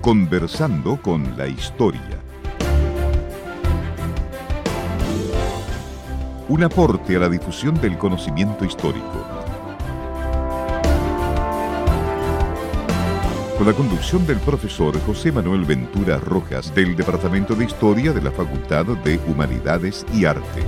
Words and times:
Conversando 0.00 0.96
con 1.02 1.36
la 1.36 1.46
historia. 1.46 2.00
Un 6.48 6.64
aporte 6.64 7.16
a 7.16 7.18
la 7.18 7.28
difusión 7.28 7.78
del 7.82 7.98
conocimiento 7.98 8.64
histórico. 8.64 9.26
Con 13.58 13.66
la 13.66 13.74
conducción 13.74 14.26
del 14.26 14.38
profesor 14.38 14.98
José 15.00 15.32
Manuel 15.32 15.66
Ventura 15.66 16.16
Rojas 16.16 16.74
del 16.74 16.96
Departamento 16.96 17.54
de 17.54 17.66
Historia 17.66 18.14
de 18.14 18.22
la 18.22 18.30
Facultad 18.30 18.86
de 18.86 19.20
Humanidades 19.26 20.06
y 20.14 20.24
Arte. 20.24 20.62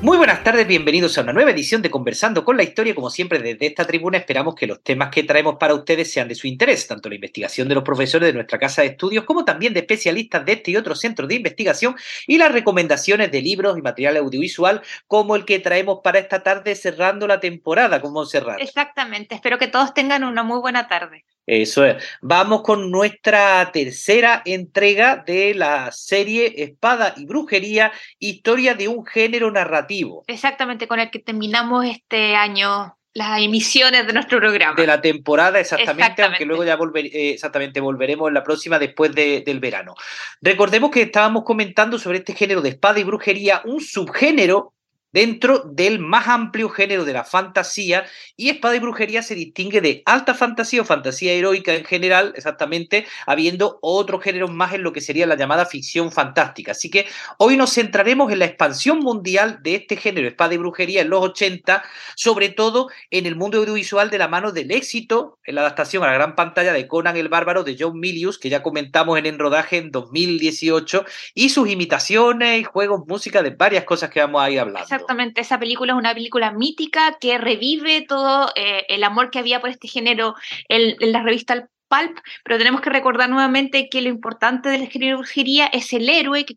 Muy 0.00 0.16
buenas 0.16 0.44
tardes, 0.44 0.64
bienvenidos 0.64 1.18
a 1.18 1.22
una 1.22 1.32
nueva 1.32 1.50
edición 1.50 1.82
de 1.82 1.90
Conversando 1.90 2.44
con 2.44 2.56
la 2.56 2.62
Historia. 2.62 2.94
Como 2.94 3.10
siempre, 3.10 3.40
desde 3.40 3.66
esta 3.66 3.84
tribuna 3.84 4.18
esperamos 4.18 4.54
que 4.54 4.68
los 4.68 4.80
temas 4.80 5.08
que 5.10 5.24
traemos 5.24 5.56
para 5.58 5.74
ustedes 5.74 6.12
sean 6.12 6.28
de 6.28 6.36
su 6.36 6.46
interés, 6.46 6.86
tanto 6.86 7.08
la 7.08 7.16
investigación 7.16 7.66
de 7.66 7.74
los 7.74 7.82
profesores 7.82 8.28
de 8.28 8.32
nuestra 8.32 8.60
casa 8.60 8.82
de 8.82 8.88
estudios 8.88 9.24
como 9.24 9.44
también 9.44 9.74
de 9.74 9.80
especialistas 9.80 10.46
de 10.46 10.52
este 10.52 10.70
y 10.70 10.76
otros 10.76 11.00
centros 11.00 11.28
de 11.28 11.34
investigación 11.34 11.96
y 12.28 12.38
las 12.38 12.52
recomendaciones 12.52 13.32
de 13.32 13.42
libros 13.42 13.76
y 13.76 13.82
material 13.82 14.18
audiovisual 14.18 14.82
como 15.08 15.34
el 15.34 15.44
que 15.44 15.58
traemos 15.58 15.98
para 16.04 16.20
esta 16.20 16.44
tarde 16.44 16.76
cerrando 16.76 17.26
la 17.26 17.40
temporada 17.40 18.00
con 18.00 18.12
Montserrat. 18.12 18.60
Exactamente, 18.60 19.34
espero 19.34 19.58
que 19.58 19.66
todos 19.66 19.94
tengan 19.94 20.22
una 20.22 20.44
muy 20.44 20.60
buena 20.60 20.86
tarde. 20.86 21.24
Eso 21.48 21.86
es. 21.86 22.04
Vamos 22.20 22.60
con 22.60 22.90
nuestra 22.90 23.72
tercera 23.72 24.42
entrega 24.44 25.24
de 25.26 25.54
la 25.54 25.90
serie 25.92 26.62
Espada 26.62 27.14
y 27.16 27.24
Brujería, 27.24 27.90
historia 28.18 28.74
de 28.74 28.86
un 28.86 29.06
género 29.06 29.50
narrativo. 29.50 30.24
Exactamente, 30.26 30.86
con 30.86 31.00
el 31.00 31.10
que 31.10 31.20
terminamos 31.20 31.86
este 31.86 32.36
año 32.36 32.94
las 33.14 33.40
emisiones 33.40 34.06
de 34.06 34.12
nuestro 34.12 34.38
programa. 34.38 34.74
De 34.76 34.86
la 34.86 35.00
temporada, 35.00 35.58
exactamente, 35.58 36.22
aunque 36.22 36.44
luego 36.44 36.64
ya 36.64 36.76
volver, 36.76 37.06
eh, 37.06 37.30
exactamente 37.30 37.80
volveremos 37.80 38.28
en 38.28 38.34
la 38.34 38.44
próxima 38.44 38.78
después 38.78 39.14
del 39.14 39.58
verano. 39.58 39.94
Recordemos 40.42 40.90
que 40.90 41.02
estábamos 41.02 41.44
comentando 41.44 41.98
sobre 41.98 42.18
este 42.18 42.34
género 42.34 42.60
de 42.60 42.68
espada 42.68 43.00
y 43.00 43.04
brujería, 43.04 43.62
un 43.64 43.80
subgénero 43.80 44.74
dentro 45.12 45.60
del 45.60 45.98
más 45.98 46.28
amplio 46.28 46.68
género 46.68 47.04
de 47.04 47.12
la 47.12 47.24
fantasía 47.24 48.06
y 48.36 48.50
Espada 48.50 48.76
y 48.76 48.80
Brujería 48.80 49.22
se 49.22 49.34
distingue 49.34 49.80
de 49.80 50.02
alta 50.06 50.34
fantasía 50.34 50.82
o 50.82 50.84
fantasía 50.84 51.32
heroica 51.32 51.74
en 51.74 51.84
general, 51.84 52.32
exactamente, 52.36 53.06
habiendo 53.26 53.78
otros 53.82 54.22
géneros 54.22 54.50
más 54.50 54.74
en 54.74 54.82
lo 54.82 54.92
que 54.92 55.00
sería 55.00 55.26
la 55.26 55.36
llamada 55.36 55.66
ficción 55.66 56.12
fantástica. 56.12 56.72
Así 56.72 56.90
que 56.90 57.06
hoy 57.38 57.56
nos 57.56 57.72
centraremos 57.72 58.30
en 58.32 58.40
la 58.40 58.44
expansión 58.44 59.00
mundial 59.00 59.58
de 59.62 59.76
este 59.76 59.96
género, 59.96 60.28
Espada 60.28 60.54
y 60.54 60.58
Brujería, 60.58 61.02
en 61.02 61.10
los 61.10 61.22
80, 61.22 61.82
sobre 62.16 62.48
todo 62.50 62.88
en 63.10 63.26
el 63.26 63.36
mundo 63.36 63.58
audiovisual 63.58 64.10
de 64.10 64.18
la 64.18 64.28
mano 64.28 64.52
del 64.52 64.70
éxito 64.70 65.38
en 65.44 65.54
la 65.54 65.62
adaptación 65.62 66.02
a 66.04 66.08
la 66.08 66.14
gran 66.14 66.34
pantalla 66.34 66.72
de 66.72 66.86
Conan 66.86 67.16
el 67.16 67.28
Bárbaro 67.28 67.64
de 67.64 67.76
John 67.78 67.98
Milius, 67.98 68.38
que 68.38 68.50
ya 68.50 68.62
comentamos 68.62 69.18
en 69.18 69.26
En 69.26 69.38
Rodaje 69.38 69.78
en 69.78 69.90
2018, 69.90 71.04
y 71.34 71.48
sus 71.48 71.68
imitaciones 71.68 72.60
y 72.60 72.64
juegos, 72.64 73.02
música 73.06 73.42
de 73.42 73.50
varias 73.50 73.84
cosas 73.84 74.10
que 74.10 74.20
vamos 74.20 74.42
a 74.42 74.50
ir 74.50 74.60
hablando. 74.60 74.97
Exactamente, 74.98 75.40
esa 75.40 75.58
película 75.58 75.92
es 75.92 75.98
una 75.98 76.14
película 76.14 76.52
mítica 76.52 77.16
que 77.20 77.38
revive 77.38 78.02
todo 78.02 78.50
eh, 78.56 78.84
el 78.88 79.04
amor 79.04 79.30
que 79.30 79.38
había 79.38 79.60
por 79.60 79.70
este 79.70 79.88
género 79.88 80.34
en, 80.68 80.96
en 81.00 81.12
la 81.12 81.22
revista 81.22 81.68
Pulp, 81.88 82.18
pero 82.44 82.58
tenemos 82.58 82.80
que 82.80 82.90
recordar 82.90 83.30
nuevamente 83.30 83.88
que 83.88 84.02
lo 84.02 84.08
importante 84.08 84.68
de 84.68 84.78
la 84.78 85.16
brujería 85.16 85.66
es 85.66 85.92
el 85.92 86.08
héroe 86.08 86.44
que, 86.44 86.54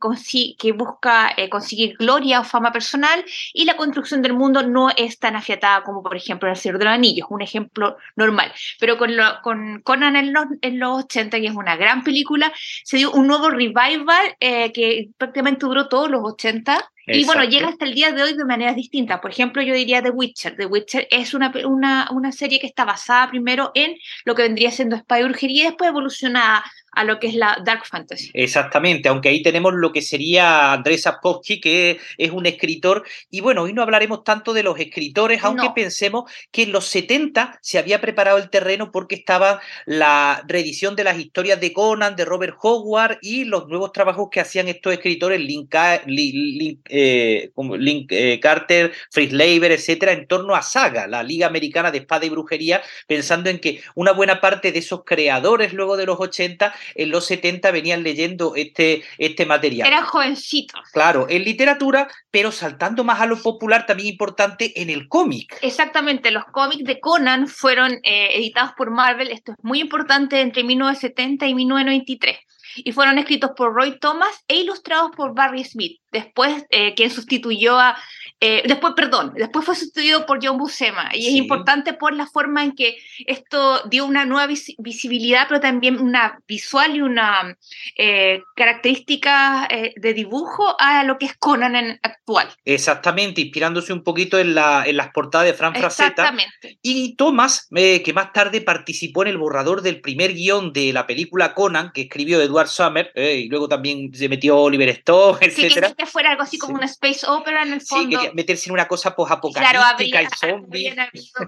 que 0.57 0.71
busca 0.73 1.31
eh, 1.37 1.49
conseguir 1.49 1.95
gloria 1.97 2.41
o 2.41 2.43
fama 2.43 2.71
personal 2.71 3.23
y 3.53 3.65
la 3.65 3.77
construcción 3.77 4.21
del 4.21 4.33
mundo 4.33 4.63
no 4.63 4.89
es 4.95 5.19
tan 5.19 5.35
afiatada 5.35 5.83
como 5.83 6.03
por 6.03 6.15
ejemplo 6.15 6.49
el 6.49 6.55
Señor 6.55 6.79
de 6.79 6.85
los 6.85 6.93
Anillos, 6.93 7.27
un 7.29 7.41
ejemplo 7.41 7.97
normal. 8.15 8.51
Pero 8.79 8.97
con, 8.97 9.11
con 9.41 9.81
Conan 9.83 10.15
en 10.15 10.33
los, 10.33 10.45
en 10.61 10.79
los 10.79 11.05
80, 11.05 11.39
que 11.39 11.47
es 11.47 11.55
una 11.55 11.77
gran 11.77 12.03
película, 12.03 12.51
se 12.83 12.97
dio 12.97 13.11
un 13.11 13.27
nuevo 13.27 13.49
revival 13.49 14.35
eh, 14.39 14.71
que 14.73 15.09
prácticamente 15.17 15.65
duró 15.65 15.87
todos 15.87 16.09
los 16.09 16.21
80 16.23 16.91
y 17.13 17.25
bueno, 17.25 17.43
llega 17.43 17.67
hasta 17.67 17.85
el 17.85 17.93
día 17.93 18.11
de 18.11 18.23
hoy 18.23 18.33
de 18.33 18.45
maneras 18.45 18.75
distintas. 18.75 19.19
Por 19.19 19.31
ejemplo, 19.31 19.61
yo 19.61 19.73
diría 19.73 20.01
The 20.01 20.09
Witcher. 20.09 20.55
The 20.55 20.65
Witcher 20.65 21.07
es 21.11 21.33
una, 21.33 21.51
una, 21.65 22.09
una 22.11 22.31
serie 22.31 22.59
que 22.59 22.67
está 22.67 22.85
basada 22.85 23.29
primero 23.29 23.71
en 23.73 23.97
lo 24.25 24.35
que 24.35 24.43
vendría 24.43 24.71
siendo 24.71 24.97
Spy 24.97 25.23
Brujería 25.23 25.63
y 25.63 25.67
después 25.67 25.89
evoluciona 25.89 26.63
a 26.91 27.03
lo 27.03 27.19
que 27.19 27.27
es 27.27 27.35
la 27.35 27.57
dark 27.65 27.85
fantasy. 27.85 28.31
Exactamente, 28.33 29.09
aunque 29.09 29.29
ahí 29.29 29.41
tenemos 29.41 29.73
lo 29.73 29.91
que 29.91 30.01
sería 30.01 30.73
Andrés 30.73 31.03
Sapkowski, 31.03 31.61
que 31.61 31.99
es 32.17 32.31
un 32.31 32.45
escritor, 32.45 33.03
y 33.29 33.41
bueno, 33.41 33.63
hoy 33.63 33.73
no 33.73 33.81
hablaremos 33.81 34.23
tanto 34.23 34.53
de 34.53 34.63
los 34.63 34.79
escritores, 34.79 35.43
aunque 35.43 35.69
pensemos 35.73 36.29
que 36.51 36.63
en 36.63 36.71
los 36.71 36.85
70 36.87 37.59
se 37.61 37.79
había 37.79 38.01
preparado 38.01 38.37
el 38.37 38.49
terreno 38.49 38.91
porque 38.91 39.15
estaba 39.15 39.61
la 39.85 40.43
reedición 40.47 40.95
de 40.95 41.03
las 41.05 41.17
historias 41.17 41.59
de 41.61 41.71
Conan, 41.73 42.15
de 42.15 42.25
Robert 42.25 42.57
Howard, 42.61 43.19
y 43.21 43.45
los 43.45 43.67
nuevos 43.67 43.91
trabajos 43.93 44.29
que 44.31 44.41
hacían 44.41 44.67
estos 44.67 44.93
escritores, 44.93 45.39
Link, 45.39 45.73
eh, 45.73 47.51
Link, 47.55 48.11
eh, 48.11 48.39
Carter, 48.41 48.91
Fritz 49.09 49.31
Leiber, 49.31 49.71
etcétera, 49.71 50.11
en 50.11 50.27
torno 50.27 50.55
a 50.55 50.61
Saga, 50.61 51.07
la 51.07 51.23
Liga 51.23 51.47
Americana 51.47 51.91
de 51.91 51.99
Espada 51.99 52.25
y 52.25 52.29
Brujería, 52.29 52.81
pensando 53.07 53.49
en 53.49 53.59
que 53.59 53.81
una 53.95 54.11
buena 54.11 54.41
parte 54.41 54.71
de 54.71 54.79
esos 54.79 55.03
creadores 55.05 55.73
luego 55.73 55.95
de 55.95 56.05
los 56.05 56.19
80 56.19 56.73
en 56.95 57.11
los 57.11 57.25
70 57.25 57.71
venían 57.71 58.03
leyendo 58.03 58.55
este, 58.55 59.03
este 59.17 59.45
material. 59.45 59.87
Eran 59.87 60.05
jovencitos. 60.05 60.81
Claro, 60.91 61.27
en 61.29 61.43
literatura, 61.43 62.07
pero 62.29 62.51
saltando 62.51 63.03
más 63.03 63.21
a 63.21 63.25
lo 63.25 63.41
popular, 63.41 63.85
también 63.85 64.09
importante 64.09 64.81
en 64.81 64.89
el 64.89 65.07
cómic. 65.07 65.57
Exactamente, 65.61 66.31
los 66.31 66.45
cómics 66.45 66.83
de 66.83 66.99
Conan 66.99 67.47
fueron 67.47 67.93
eh, 68.03 68.29
editados 68.35 68.71
por 68.77 68.91
Marvel, 68.91 69.29
esto 69.31 69.53
es 69.53 69.57
muy 69.61 69.79
importante, 69.79 70.41
entre 70.41 70.63
1970 70.63 71.47
y 71.47 71.55
1993 71.55 72.37
y 72.75 72.91
fueron 72.91 73.17
escritos 73.17 73.51
por 73.55 73.73
Roy 73.73 73.99
Thomas 73.99 74.43
e 74.47 74.57
ilustrados 74.57 75.11
por 75.15 75.33
Barry 75.33 75.63
Smith, 75.63 75.99
después 76.11 76.65
eh, 76.69 76.93
quien 76.95 77.11
sustituyó 77.11 77.79
a 77.79 77.97
eh, 78.43 78.63
después, 78.65 78.93
perdón, 78.95 79.33
después 79.35 79.63
fue 79.63 79.75
sustituido 79.75 80.25
por 80.25 80.43
John 80.43 80.57
Buscema 80.57 81.11
y 81.13 81.27
es 81.27 81.33
importante 81.33 81.93
por 81.93 82.15
la 82.15 82.25
forma 82.25 82.63
en 82.63 82.71
que 82.71 82.97
esto 83.27 83.83
dio 83.87 84.03
una 84.03 84.25
nueva 84.25 84.51
visibilidad, 84.79 85.45
pero 85.47 85.59
también 85.59 86.01
una 86.01 86.39
visual 86.47 86.95
y 86.95 87.01
una 87.01 87.55
eh, 87.95 88.41
característica 88.55 89.67
eh, 89.69 89.93
de 89.95 90.13
dibujo 90.15 90.75
a 90.79 91.03
lo 91.03 91.19
que 91.19 91.27
es 91.27 91.37
Conan 91.37 91.75
en 91.75 91.99
actual. 92.01 92.49
Exactamente, 92.65 93.41
inspirándose 93.41 93.93
un 93.93 94.03
poquito 94.03 94.39
en, 94.39 94.55
la, 94.55 94.85
en 94.87 94.97
las 94.97 95.09
portadas 95.11 95.45
de 95.45 95.53
Fran 95.53 95.75
Frazetta. 95.75 96.33
Y 96.81 97.15
Thomas, 97.17 97.67
que 97.71 98.11
más 98.15 98.33
tarde 98.33 98.61
participó 98.61 99.21
en 99.21 99.27
el 99.27 99.37
borrador 99.37 99.83
del 99.83 100.01
primer 100.01 100.33
guion 100.33 100.73
de 100.73 100.91
la 100.93 101.05
película 101.05 101.53
Conan, 101.53 101.91
que 101.93 102.01
escribió 102.01 102.41
Edward 102.41 102.69
Summer, 102.69 103.11
y 103.15 103.49
luego 103.49 103.67
también 103.67 104.11
se 104.15 104.27
metió 104.27 104.57
Oliver 104.57 104.89
Stone, 104.89 105.37
etc. 105.41 105.55
Sí, 105.55 105.93
que, 105.95 106.05
fuera 106.07 106.31
algo 106.31 106.41
así 106.41 106.57
como 106.57 106.73
una 106.73 106.87
space 106.87 107.27
opera 107.27 107.61
en 107.61 107.73
el 107.73 107.81
fondo 107.81 108.30
meterse 108.33 108.69
en 108.69 108.73
una 108.73 108.87
cosa 108.87 109.15
posapocalíptica 109.15 109.79
claro, 109.79 110.03
y 110.03 110.27
zombies. 110.37 110.95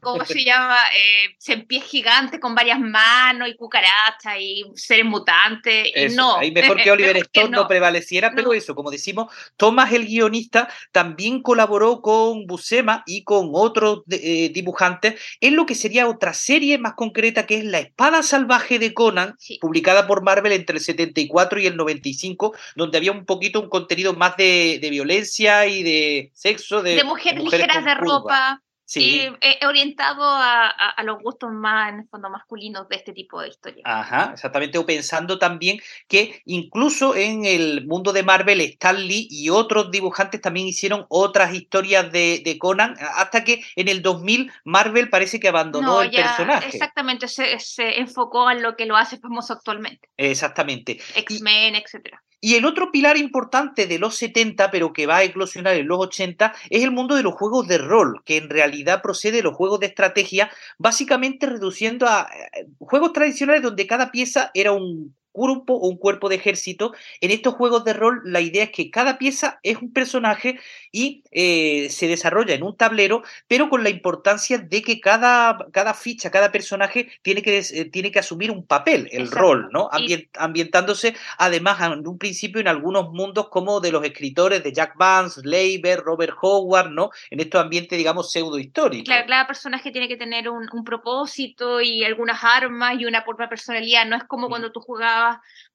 ¿Cómo 0.01 0.25
se 0.25 0.43
llama? 0.43 0.77
Eh, 0.95 1.63
pies 1.67 1.83
gigantes 1.83 2.39
con 2.39 2.55
varias 2.55 2.79
manos 2.79 3.47
y 3.47 3.55
cucarachas 3.55 4.37
y 4.39 4.63
seres 4.75 5.05
mutantes. 5.05 5.87
Y 5.95 6.15
no. 6.15 6.37
Ahí 6.37 6.51
mejor 6.51 6.81
que 6.81 6.91
Oliver 6.91 7.17
Stone 7.33 7.49
no. 7.49 7.67
prevaleciera, 7.67 8.33
pero 8.35 8.53
eso, 8.53 8.75
como 8.75 8.91
decimos, 8.91 9.31
Thomas 9.57 9.91
el 9.91 10.05
guionista 10.05 10.69
también 10.91 11.41
colaboró 11.41 12.01
con 12.01 12.45
Buscema 12.45 13.03
y 13.05 13.23
con 13.23 13.51
otros 13.53 14.03
eh, 14.09 14.49
dibujantes 14.53 15.19
en 15.41 15.55
lo 15.55 15.65
que 15.65 15.75
sería 15.75 16.07
otra 16.07 16.33
serie 16.33 16.77
más 16.77 16.93
concreta 16.93 17.45
que 17.45 17.57
es 17.57 17.65
La 17.65 17.79
Espada 17.79 18.23
Salvaje 18.23 18.79
de 18.79 18.93
Conan, 18.93 19.35
publicada 19.61 20.07
por 20.07 20.23
Marvel 20.23 20.51
entre 20.51 20.77
el 20.77 20.83
74 20.83 21.59
y 21.59 21.67
el 21.67 21.75
95, 21.75 22.55
donde 22.75 22.97
había 22.97 23.11
un 23.11 23.25
poquito 23.25 23.59
un 23.59 23.69
contenido 23.69 24.13
más 24.13 24.37
de, 24.37 24.79
de 24.81 24.89
violencia 24.89 25.65
y 25.67 25.83
de 25.83 26.31
sexo 26.33 26.72
de, 26.81 27.03
mujeres, 27.03 27.43
ligeras 27.43 27.83
de 27.83 27.95
ropa. 27.95 28.61
Sí. 28.85 29.27
Eh, 29.41 29.65
orientado 29.65 30.23
a, 30.23 30.95
los 31.03 31.17
gustos 31.21 31.51
más, 31.51 31.93
en 31.93 31.99
el 32.01 32.07
fondo, 32.09 32.29
masculinos 32.29 32.87
de 32.89 32.97
este 32.97 33.13
tipo 33.13 33.41
de 33.41 33.47
historias. 33.47 33.81
Ajá, 33.85 34.31
exactamente. 34.33 34.77
O 34.77 34.85
pensando 34.85 35.39
también 35.39 35.79
que 36.07 36.41
incluso 36.45 37.15
en 37.15 37.45
el 37.45 37.87
mundo 37.87 38.11
de 38.11 38.23
Marvel, 38.23 38.61
Stan 38.61 38.95
Lee 38.95 39.27
y 39.31 39.49
otros 39.49 39.89
dibujantes 39.89 40.41
también 40.41 40.67
hicieron 40.67 41.05
otras 41.09 41.53
historias 41.53 42.11
de, 42.11 42.57
Conan, 42.59 42.95
hasta 43.15 43.43
que 43.43 43.63
en 43.75 43.87
el 43.87 44.01
2000 44.01 44.51
Marvel 44.65 45.09
parece 45.09 45.39
que 45.39 45.47
abandonó 45.47 46.01
el 46.01 46.11
personaje. 46.11 46.67
Exactamente, 46.67 47.27
se, 47.27 47.57
se, 47.59 47.99
enfocó 47.99 48.51
en 48.51 48.61
lo 48.61 48.75
que 48.75 48.85
lo 48.85 48.95
hace 48.95 49.17
famoso 49.17 49.53
actualmente. 49.53 50.09
Exactamente. 50.17 50.99
X-Men, 51.15 51.75
etcétera. 51.75 52.21
Y 52.45 52.55
el 52.55 52.65
otro 52.65 52.91
pilar 52.91 53.15
importante 53.15 53.87
de 53.87 53.97
los 53.97 54.17
70, 54.17 54.69
pero 54.69 54.91
que 54.91 55.05
va 55.05 55.15
a 55.15 55.23
eclosionar 55.23 55.77
en 55.77 55.87
los 55.87 55.97
80, 55.97 56.53
es 56.69 56.83
el 56.83 56.91
mundo 56.91 57.15
de 57.15 57.23
los 57.23 57.35
juegos 57.35 57.69
de 57.69 57.77
rol, 57.77 58.21
que 58.25 58.35
en 58.35 58.49
realidad 58.49 59.01
procede 59.01 59.37
de 59.37 59.43
los 59.43 59.55
juegos 59.55 59.79
de 59.79 59.85
estrategia, 59.85 60.51
básicamente 60.77 61.45
reduciendo 61.45 62.05
a 62.05 62.27
eh, 62.33 62.67
juegos 62.79 63.13
tradicionales 63.13 63.63
donde 63.63 63.87
cada 63.87 64.11
pieza 64.11 64.51
era 64.53 64.73
un 64.73 65.15
grupo 65.33 65.73
o 65.73 65.87
un 65.87 65.97
cuerpo 65.97 66.29
de 66.29 66.35
ejército. 66.35 66.93
En 67.21 67.31
estos 67.31 67.55
juegos 67.55 67.83
de 67.85 67.93
rol, 67.93 68.21
la 68.25 68.41
idea 68.41 68.63
es 68.63 68.71
que 68.71 68.91
cada 68.91 69.17
pieza 69.17 69.59
es 69.63 69.77
un 69.77 69.91
personaje 69.91 70.59
y 70.91 71.23
eh, 71.31 71.89
se 71.89 72.07
desarrolla 72.07 72.53
en 72.53 72.63
un 72.63 72.77
tablero, 72.77 73.23
pero 73.47 73.69
con 73.69 73.83
la 73.83 73.89
importancia 73.89 74.57
de 74.57 74.81
que 74.81 74.99
cada, 74.99 75.57
cada 75.71 75.93
ficha, 75.93 76.31
cada 76.31 76.51
personaje 76.51 77.09
tiene 77.21 77.41
que, 77.41 77.59
eh, 77.59 77.85
tiene 77.85 78.11
que 78.11 78.19
asumir 78.19 78.51
un 78.51 78.65
papel, 78.65 79.09
el 79.11 79.31
rol, 79.31 79.69
¿no? 79.71 79.89
ambientándose 80.37 81.15
además 81.37 81.79
en 81.81 82.07
un 82.07 82.17
principio 82.17 82.61
en 82.61 82.67
algunos 82.67 83.11
mundos 83.11 83.49
como 83.49 83.79
de 83.79 83.91
los 83.91 84.03
escritores 84.03 84.63
de 84.63 84.71
Jack 84.71 84.95
Vance, 84.97 85.41
Leiber, 85.43 85.99
Robert 85.99 86.33
Howard, 86.41 86.91
¿no? 86.91 87.09
En 87.29 87.39
estos 87.39 87.61
ambientes, 87.61 87.97
digamos, 87.97 88.31
pseudo 88.31 88.59
históricos. 88.59 89.05
Claro, 89.05 89.25
cada 89.27 89.47
personaje 89.47 89.91
tiene 89.91 90.07
que 90.07 90.17
tener 90.17 90.49
un, 90.49 90.67
propósito 90.83 91.79
y 91.79 92.03
algunas 92.03 92.43
armas 92.43 92.99
y 92.99 93.05
una 93.05 93.23
propia 93.23 93.47
personalidad. 93.47 94.05
No 94.05 94.17
es 94.17 94.23
como 94.25 94.49
cuando 94.49 94.71
tú 94.71 94.81
jugabas 94.81 95.22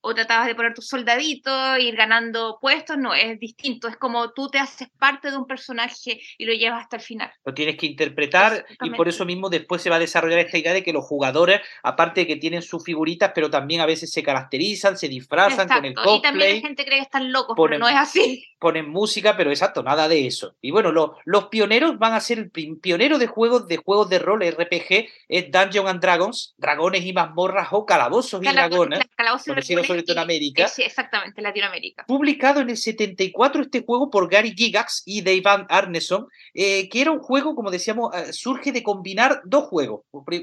o 0.01 0.15
tratabas 0.15 0.47
de 0.47 0.55
poner 0.55 0.75
tus 0.75 0.87
soldaditos, 0.87 1.79
ir 1.81 1.97
ganando 1.97 2.59
puestos, 2.61 2.97
no, 2.97 3.15
es 3.15 3.39
distinto. 3.41 3.89
Es 3.89 3.97
como 3.97 4.31
tú 4.33 4.49
te 4.49 4.59
haces 4.59 4.89
parte 4.99 5.31
de 5.31 5.37
un 5.37 5.47
personaje 5.47 6.21
y 6.39 6.45
lo 6.45 6.53
llevas 6.53 6.83
hasta 6.83 6.97
el 6.97 7.03
final. 7.03 7.33
Lo 7.45 7.53
tienes 7.53 7.77
que 7.77 7.87
interpretar 7.87 8.65
y 8.83 8.91
por 8.91 9.09
eso 9.09 9.25
mismo 9.25 9.51
después 9.51 9.83
se 9.83 9.91
va 9.91 9.97
a 9.97 10.01
desarrollar 10.01 10.39
esta 10.39 10.59
idea 10.59 10.73
de 10.73 10.83
que 10.83 10.93
los 10.93 11.05
jugadores, 11.05 11.61
aparte 11.83 12.21
de 12.21 12.27
que 12.27 12.37
tienen 12.37 12.63
sus 12.63 12.85
figuritas, 12.85 13.33
pero 13.35 13.51
también 13.51 13.81
a 13.81 13.87
veces 13.87 14.13
se 14.13 14.23
caracterizan, 14.23 14.97
se 14.97 15.09
disfrazan 15.09 15.69
con 15.69 15.85
el 15.85 15.95
cosplay. 15.95 16.19
Y 16.19 16.23
también 16.23 16.55
la 16.57 16.61
gente 16.61 16.85
cree 16.85 16.99
que 16.99 17.05
están 17.05 17.33
locos, 17.33 17.57
pero 17.61 17.79
no 17.79 17.89
es 17.89 17.97
así. 17.97 18.45
Ponen 18.59 18.89
música, 18.89 19.37
pero 19.37 19.51
exacto, 19.51 19.83
nada 19.83 20.09
de 20.09 20.27
eso. 20.27 20.55
Y 20.61 20.71
bueno, 20.71 20.93
los 21.25 21.45
pioneros 21.47 21.99
van 21.99 22.15
a 22.15 22.21
ser 22.21 22.39
el 22.39 22.51
pionero 22.51 23.19
de 23.19 23.27
juegos 23.27 23.67
de 23.67 23.77
juegos 23.77 24.09
de 24.09 24.19
rol 24.19 24.43
RPG 24.43 25.09
es 25.29 25.51
Dungeons 25.51 25.89
and 25.89 26.01
Dragons, 26.01 26.55
dragones 26.57 27.05
y 27.05 27.13
mazmorras 27.13 27.69
o 27.73 27.85
calabozos 27.85 28.43
y 28.43 28.49
dragones, 28.49 29.01
conocido 29.45 29.85
sobre 29.85 30.03
todo 30.03 30.15
en 30.15 30.19
América. 30.19 30.69
Sí, 30.69 30.83
exactamente, 30.83 31.41
Latinoamérica. 31.43 32.05
Publicado 32.07 32.61
en 32.61 32.71
el 32.71 32.77
74 32.77 33.63
este 33.63 33.83
juego 33.83 34.11
por 34.11 34.29
Gary 34.31 34.55
Gigax 34.57 35.03
y 35.07 35.23
Dave 35.23 35.67
Arneson, 35.69 36.27
eh, 36.55 36.89
que 36.89 37.01
era 37.01 37.11
un 37.11 37.21
juego, 37.21 37.55
como 37.55 37.71
decíamos, 37.71 38.15
eh, 38.15 38.33
surge 38.33 38.73
de 38.73 38.83
combinar 38.83 39.41
dos 39.45 39.65
juegos. 39.65 40.03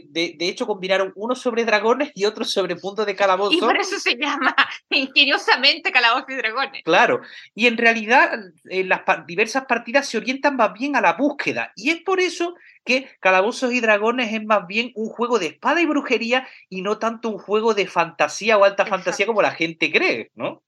De, 0.10 0.36
hecho, 0.40 0.68
combinaron 0.68 1.14
uno 1.16 1.36
sobre 1.36 1.66
dragones 1.66 2.12
y 2.16 2.26
otro 2.26 2.46
sobre 2.46 2.76
puntos 2.76 3.06
de 3.06 3.16
calabozos. 3.16 3.56
Y 3.56 3.60
por 3.60 3.78
eso 3.78 4.00
se 4.00 4.16
llama 4.16 4.56
ingeniosamente 4.90 5.92
calabozos 5.92 6.30
y 6.30 6.36
dragones. 6.36 6.84
Claro, 6.84 7.22
y 7.54 7.68
en 7.68 7.78
realidad 7.78 8.32
en 8.66 8.90
las 8.90 9.02
diversas 9.28 9.66
partidas 9.66 10.08
se 10.08 10.18
orientan 10.18 10.56
más 10.56 10.74
bien 10.74 10.96
a 10.96 11.02
la 11.02 11.14
búsqueda, 11.14 11.72
y 11.76 11.90
es 11.90 12.02
por 12.02 12.20
eso 12.20 12.56
que 12.86 13.10
Calabozos 13.20 13.74
y 13.74 13.82
Dragones 13.82 14.32
es 14.32 14.46
más 14.46 14.68
bien 14.68 14.92
un 14.96 15.10
juego 15.10 15.40
de 15.40 15.48
espada 15.48 15.82
y 15.82 15.86
brujería 15.86 16.48
y 16.70 16.82
no 16.82 17.00
tanto 17.00 17.30
un 17.30 17.40
juego 17.40 17.74
de 17.74 17.88
fantasía 17.88 18.58
o 18.58 18.64
alta 18.64 18.86
fantasía 18.86 19.26
como 19.26 19.42
la 19.42 19.52
gente 19.52 19.92
cree, 19.92 20.32
¿no? 20.36 20.64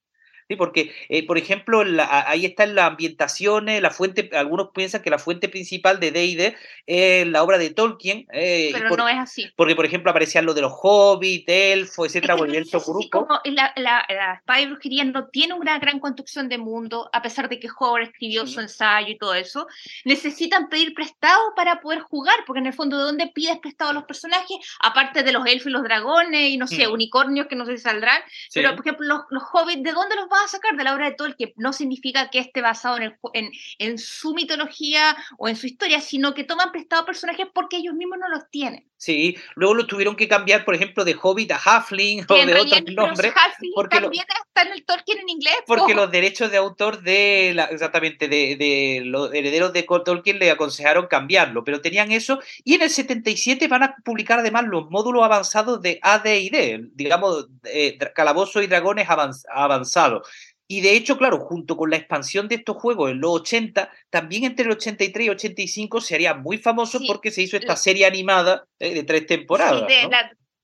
Sí, 0.48 0.56
porque, 0.56 0.94
eh, 1.10 1.26
por 1.26 1.36
ejemplo, 1.36 1.84
ahí 2.08 2.46
están 2.46 2.74
las 2.74 2.86
ambientaciones, 2.86 3.82
la 3.82 3.90
fuente, 3.90 4.30
algunos 4.32 4.70
piensan 4.70 5.02
que 5.02 5.10
la 5.10 5.18
fuente 5.18 5.50
principal 5.50 6.00
de 6.00 6.10
D&D 6.10 6.56
es 6.86 7.26
la 7.26 7.42
obra 7.42 7.58
de 7.58 7.68
Tolkien. 7.68 8.26
Eh, 8.32 8.70
Pero 8.72 8.96
no 8.96 9.06
es 9.10 9.18
así. 9.18 9.52
Porque, 9.56 9.76
por 9.76 9.84
ejemplo, 9.84 10.10
aparecían 10.10 10.46
lo 10.46 10.54
de 10.54 10.62
los 10.62 10.72
hobbits, 10.82 11.44
elfos, 11.46 12.06
etcétera, 12.06 12.34
es 12.34 12.70
grupo. 12.70 13.10
Como 13.10 13.40
la, 13.44 13.74
la, 13.76 14.06
espada 14.38 14.60
y 14.62 14.66
brujería 14.68 15.04
no 15.04 15.26
tiene 15.26 15.52
una 15.52 15.78
gran 15.78 16.00
construcción 16.00 16.48
de 16.48 16.56
mundo, 16.56 17.10
a 17.12 17.20
pesar 17.20 17.50
de 17.50 17.60
que 17.60 17.68
Howard 17.68 18.04
escribió 18.04 18.46
su 18.46 18.60
ensayo 18.60 19.08
y 19.10 19.18
todo 19.18 19.34
eso, 19.34 19.66
necesitan 20.06 20.70
pedir 20.70 20.94
prestado 20.94 21.42
para 21.56 21.82
poder 21.82 22.00
jugar, 22.00 22.36
porque 22.46 22.60
en 22.60 22.68
el 22.68 22.72
fondo, 22.72 22.96
¿de 22.96 23.04
dónde 23.04 23.26
pides 23.34 23.58
prestado 23.58 23.90
a 23.90 23.94
los 23.94 24.04
personajes? 24.04 24.56
Aparte 24.80 25.22
de 25.22 25.32
los 25.32 25.46
elfos 25.46 25.66
y 25.66 25.70
los 25.72 25.82
dragones, 25.82 26.48
y 26.48 26.56
no 26.56 26.66
sé, 26.66 26.88
mm. 26.88 26.92
unicornios 26.92 27.48
que 27.48 27.54
no 27.54 27.66
sé 27.66 27.76
si 27.76 27.82
saldrán, 27.82 28.22
pero, 28.54 28.74
por 28.74 28.86
ejemplo, 28.86 29.06
los, 29.06 29.20
los 29.28 29.42
hobbits, 29.52 29.82
¿de 29.82 29.92
dónde 29.92 30.16
los 30.16 30.26
a 30.44 30.48
sacar 30.48 30.76
de 30.76 30.84
la 30.84 30.94
obra 30.94 31.10
de 31.10 31.16
Tolkien 31.16 31.52
no 31.56 31.72
significa 31.72 32.30
que 32.30 32.38
esté 32.38 32.60
basado 32.60 32.98
en, 32.98 33.16
en, 33.34 33.50
en, 33.78 33.98
su 33.98 34.34
mitología 34.34 35.16
o 35.38 35.48
en 35.48 35.56
su 35.56 35.66
historia, 35.66 36.00
sino 36.00 36.34
que 36.34 36.44
toman 36.44 36.72
prestado 36.72 37.04
personajes 37.04 37.46
porque 37.52 37.78
ellos 37.78 37.94
mismos 37.94 38.18
no 38.18 38.28
los 38.28 38.50
tienen. 38.50 38.88
Sí, 38.98 39.36
luego 39.54 39.74
lo 39.74 39.86
tuvieron 39.86 40.16
que 40.16 40.26
cambiar, 40.26 40.64
por 40.64 40.74
ejemplo, 40.74 41.04
de 41.04 41.16
Hobbit 41.20 41.52
a 41.52 41.56
Halfling 41.56 42.26
o 42.28 42.34
de 42.34 42.52
otros 42.52 42.82
nombres. 42.92 43.32
Porque 43.72 44.00
también 44.00 44.24
está 44.44 44.62
en 44.62 44.72
el 44.72 44.84
Tolkien 44.84 45.20
en 45.20 45.28
inglés. 45.28 45.54
Porque 45.68 45.94
los 45.94 46.10
derechos 46.10 46.50
de 46.50 46.56
autor 46.56 47.00
de, 47.02 47.52
la, 47.54 47.66
exactamente, 47.66 48.26
de, 48.26 48.56
de, 48.56 49.02
los 49.04 49.32
herederos 49.32 49.72
de 49.72 49.84
Tolkien 49.84 50.40
le 50.40 50.50
aconsejaron 50.50 51.06
cambiarlo, 51.06 51.62
pero 51.62 51.80
tenían 51.80 52.10
eso. 52.10 52.40
Y 52.64 52.74
en 52.74 52.82
el 52.82 52.90
77 52.90 53.68
van 53.68 53.84
a 53.84 53.94
publicar 54.04 54.40
además 54.40 54.64
los 54.64 54.90
módulos 54.90 55.22
avanzados 55.22 55.80
de 55.80 56.00
AD&D, 56.02 56.88
digamos, 56.94 57.46
eh, 57.72 57.98
Calabozo 58.16 58.60
y 58.62 58.66
Dragones 58.66 59.06
avanzados. 59.08 60.27
Y 60.70 60.82
de 60.82 60.94
hecho, 60.94 61.16
claro, 61.16 61.38
junto 61.38 61.78
con 61.78 61.88
la 61.88 61.96
expansión 61.96 62.46
de 62.46 62.56
estos 62.56 62.76
juegos 62.76 63.10
en 63.10 63.20
los 63.20 63.30
80, 63.40 63.90
también 64.10 64.44
entre 64.44 64.66
el 64.66 64.72
83 64.72 65.26
y 65.26 65.30
85 65.30 66.00
se 66.02 66.14
haría 66.14 66.34
muy 66.34 66.58
famoso 66.58 67.00
porque 67.06 67.30
se 67.30 67.40
hizo 67.40 67.56
esta 67.56 67.74
serie 67.74 68.04
animada 68.04 68.66
eh, 68.78 68.92
de 68.92 69.02
tres 69.02 69.26
temporadas. 69.26 69.84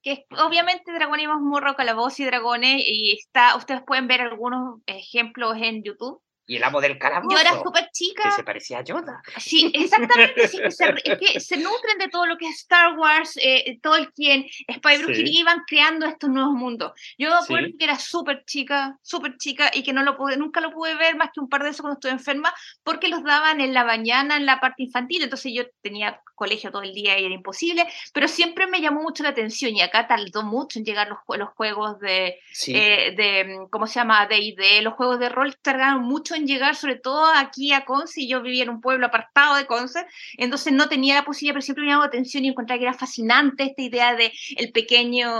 que 0.02 0.26
obviamente 0.38 0.92
Dragón 0.92 1.20
y 1.20 1.26
Calaboz 1.74 2.20
y 2.20 2.26
Dragones, 2.26 2.84
y 2.86 3.12
está, 3.12 3.56
ustedes 3.56 3.80
pueden 3.86 4.06
ver 4.06 4.20
algunos 4.20 4.80
ejemplos 4.84 5.56
en 5.58 5.82
YouTube. 5.82 6.20
Y 6.46 6.56
el 6.56 6.64
amo 6.64 6.80
del 6.80 6.98
calabozo. 6.98 7.34
Yo 7.34 7.40
era 7.40 7.62
súper 7.62 7.88
chica. 7.92 8.24
Que 8.24 8.30
se 8.32 8.44
parecía 8.44 8.78
a 8.78 8.84
Yoda. 8.84 9.22
Sí, 9.38 9.70
exactamente. 9.74 10.48
sí, 10.48 10.58
que 10.58 10.70
se, 10.70 10.94
es 11.04 11.18
que 11.18 11.40
se 11.40 11.56
nutren 11.56 11.98
de 11.98 12.08
todo 12.08 12.26
lo 12.26 12.36
que 12.36 12.48
es 12.48 12.56
Star 12.60 12.98
Wars, 12.98 13.38
eh, 13.42 13.78
Tolkien, 13.80 14.46
Spy 14.72 14.98
Brujería, 14.98 15.32
y 15.32 15.38
iban 15.38 15.62
creando 15.66 16.06
estos 16.06 16.30
nuevos 16.30 16.52
mundos. 16.52 16.92
Yo 17.18 17.30
me 17.30 17.36
acuerdo 17.36 17.68
que 17.78 17.84
era 17.84 17.98
súper 17.98 18.44
chica, 18.44 18.98
súper 19.02 19.36
chica, 19.38 19.70
y 19.72 19.82
que 19.82 19.92
no 19.92 20.02
lo 20.02 20.16
pude, 20.16 20.36
nunca 20.36 20.60
lo 20.60 20.70
pude 20.70 20.94
ver 20.96 21.16
más 21.16 21.30
que 21.32 21.40
un 21.40 21.48
par 21.48 21.62
de 21.62 21.68
veces 21.68 21.80
cuando 21.80 21.94
estuve 21.94 22.12
enferma, 22.12 22.54
porque 22.82 23.08
los 23.08 23.22
daban 23.24 23.60
en 23.60 23.72
la 23.72 23.84
mañana, 23.84 24.36
en 24.36 24.46
la 24.46 24.60
parte 24.60 24.82
infantil. 24.82 25.22
Entonces 25.22 25.52
yo 25.54 25.64
tenía 25.82 26.20
colegio 26.34 26.70
todo 26.70 26.82
el 26.82 26.92
día 26.92 27.18
y 27.18 27.24
era 27.24 27.34
imposible, 27.34 27.86
pero 28.12 28.28
siempre 28.28 28.66
me 28.66 28.80
llamó 28.80 29.02
mucho 29.02 29.22
la 29.22 29.30
atención 29.30 29.74
y 29.74 29.82
acá 29.82 30.06
tardó 30.06 30.42
mucho 30.42 30.78
en 30.78 30.84
llegar 30.84 31.08
los, 31.08 31.18
los 31.38 31.48
juegos 31.50 31.98
de, 32.00 32.38
eh, 32.66 33.14
de, 33.16 33.66
¿cómo 33.70 33.86
se 33.86 33.94
llama? 33.94 34.26
D&D, 34.26 34.82
los 34.82 34.94
juegos 34.94 35.18
de 35.18 35.28
rol 35.28 35.56
tardaron 35.62 36.02
mucho 36.02 36.33
en 36.34 36.46
llegar, 36.46 36.76
sobre 36.76 36.96
todo 36.96 37.26
aquí 37.26 37.72
a 37.72 37.84
Conce, 37.84 38.26
yo 38.26 38.42
vivía 38.42 38.64
en 38.64 38.70
un 38.70 38.80
pueblo 38.80 39.06
apartado 39.06 39.56
de 39.56 39.66
Conce, 39.66 40.06
entonces 40.36 40.72
no 40.72 40.88
tenía 40.88 41.14
la 41.14 41.24
posibilidad, 41.24 41.54
pero 41.54 41.62
siempre 41.62 41.84
me 41.84 41.90
llamó 41.90 42.02
la 42.02 42.08
atención 42.08 42.44
y 42.44 42.48
encontré 42.48 42.78
que 42.78 42.84
era 42.84 42.94
fascinante 42.94 43.64
esta 43.64 43.82
idea 43.82 44.14
de 44.14 44.32
el 44.56 44.72
pequeño 44.72 45.30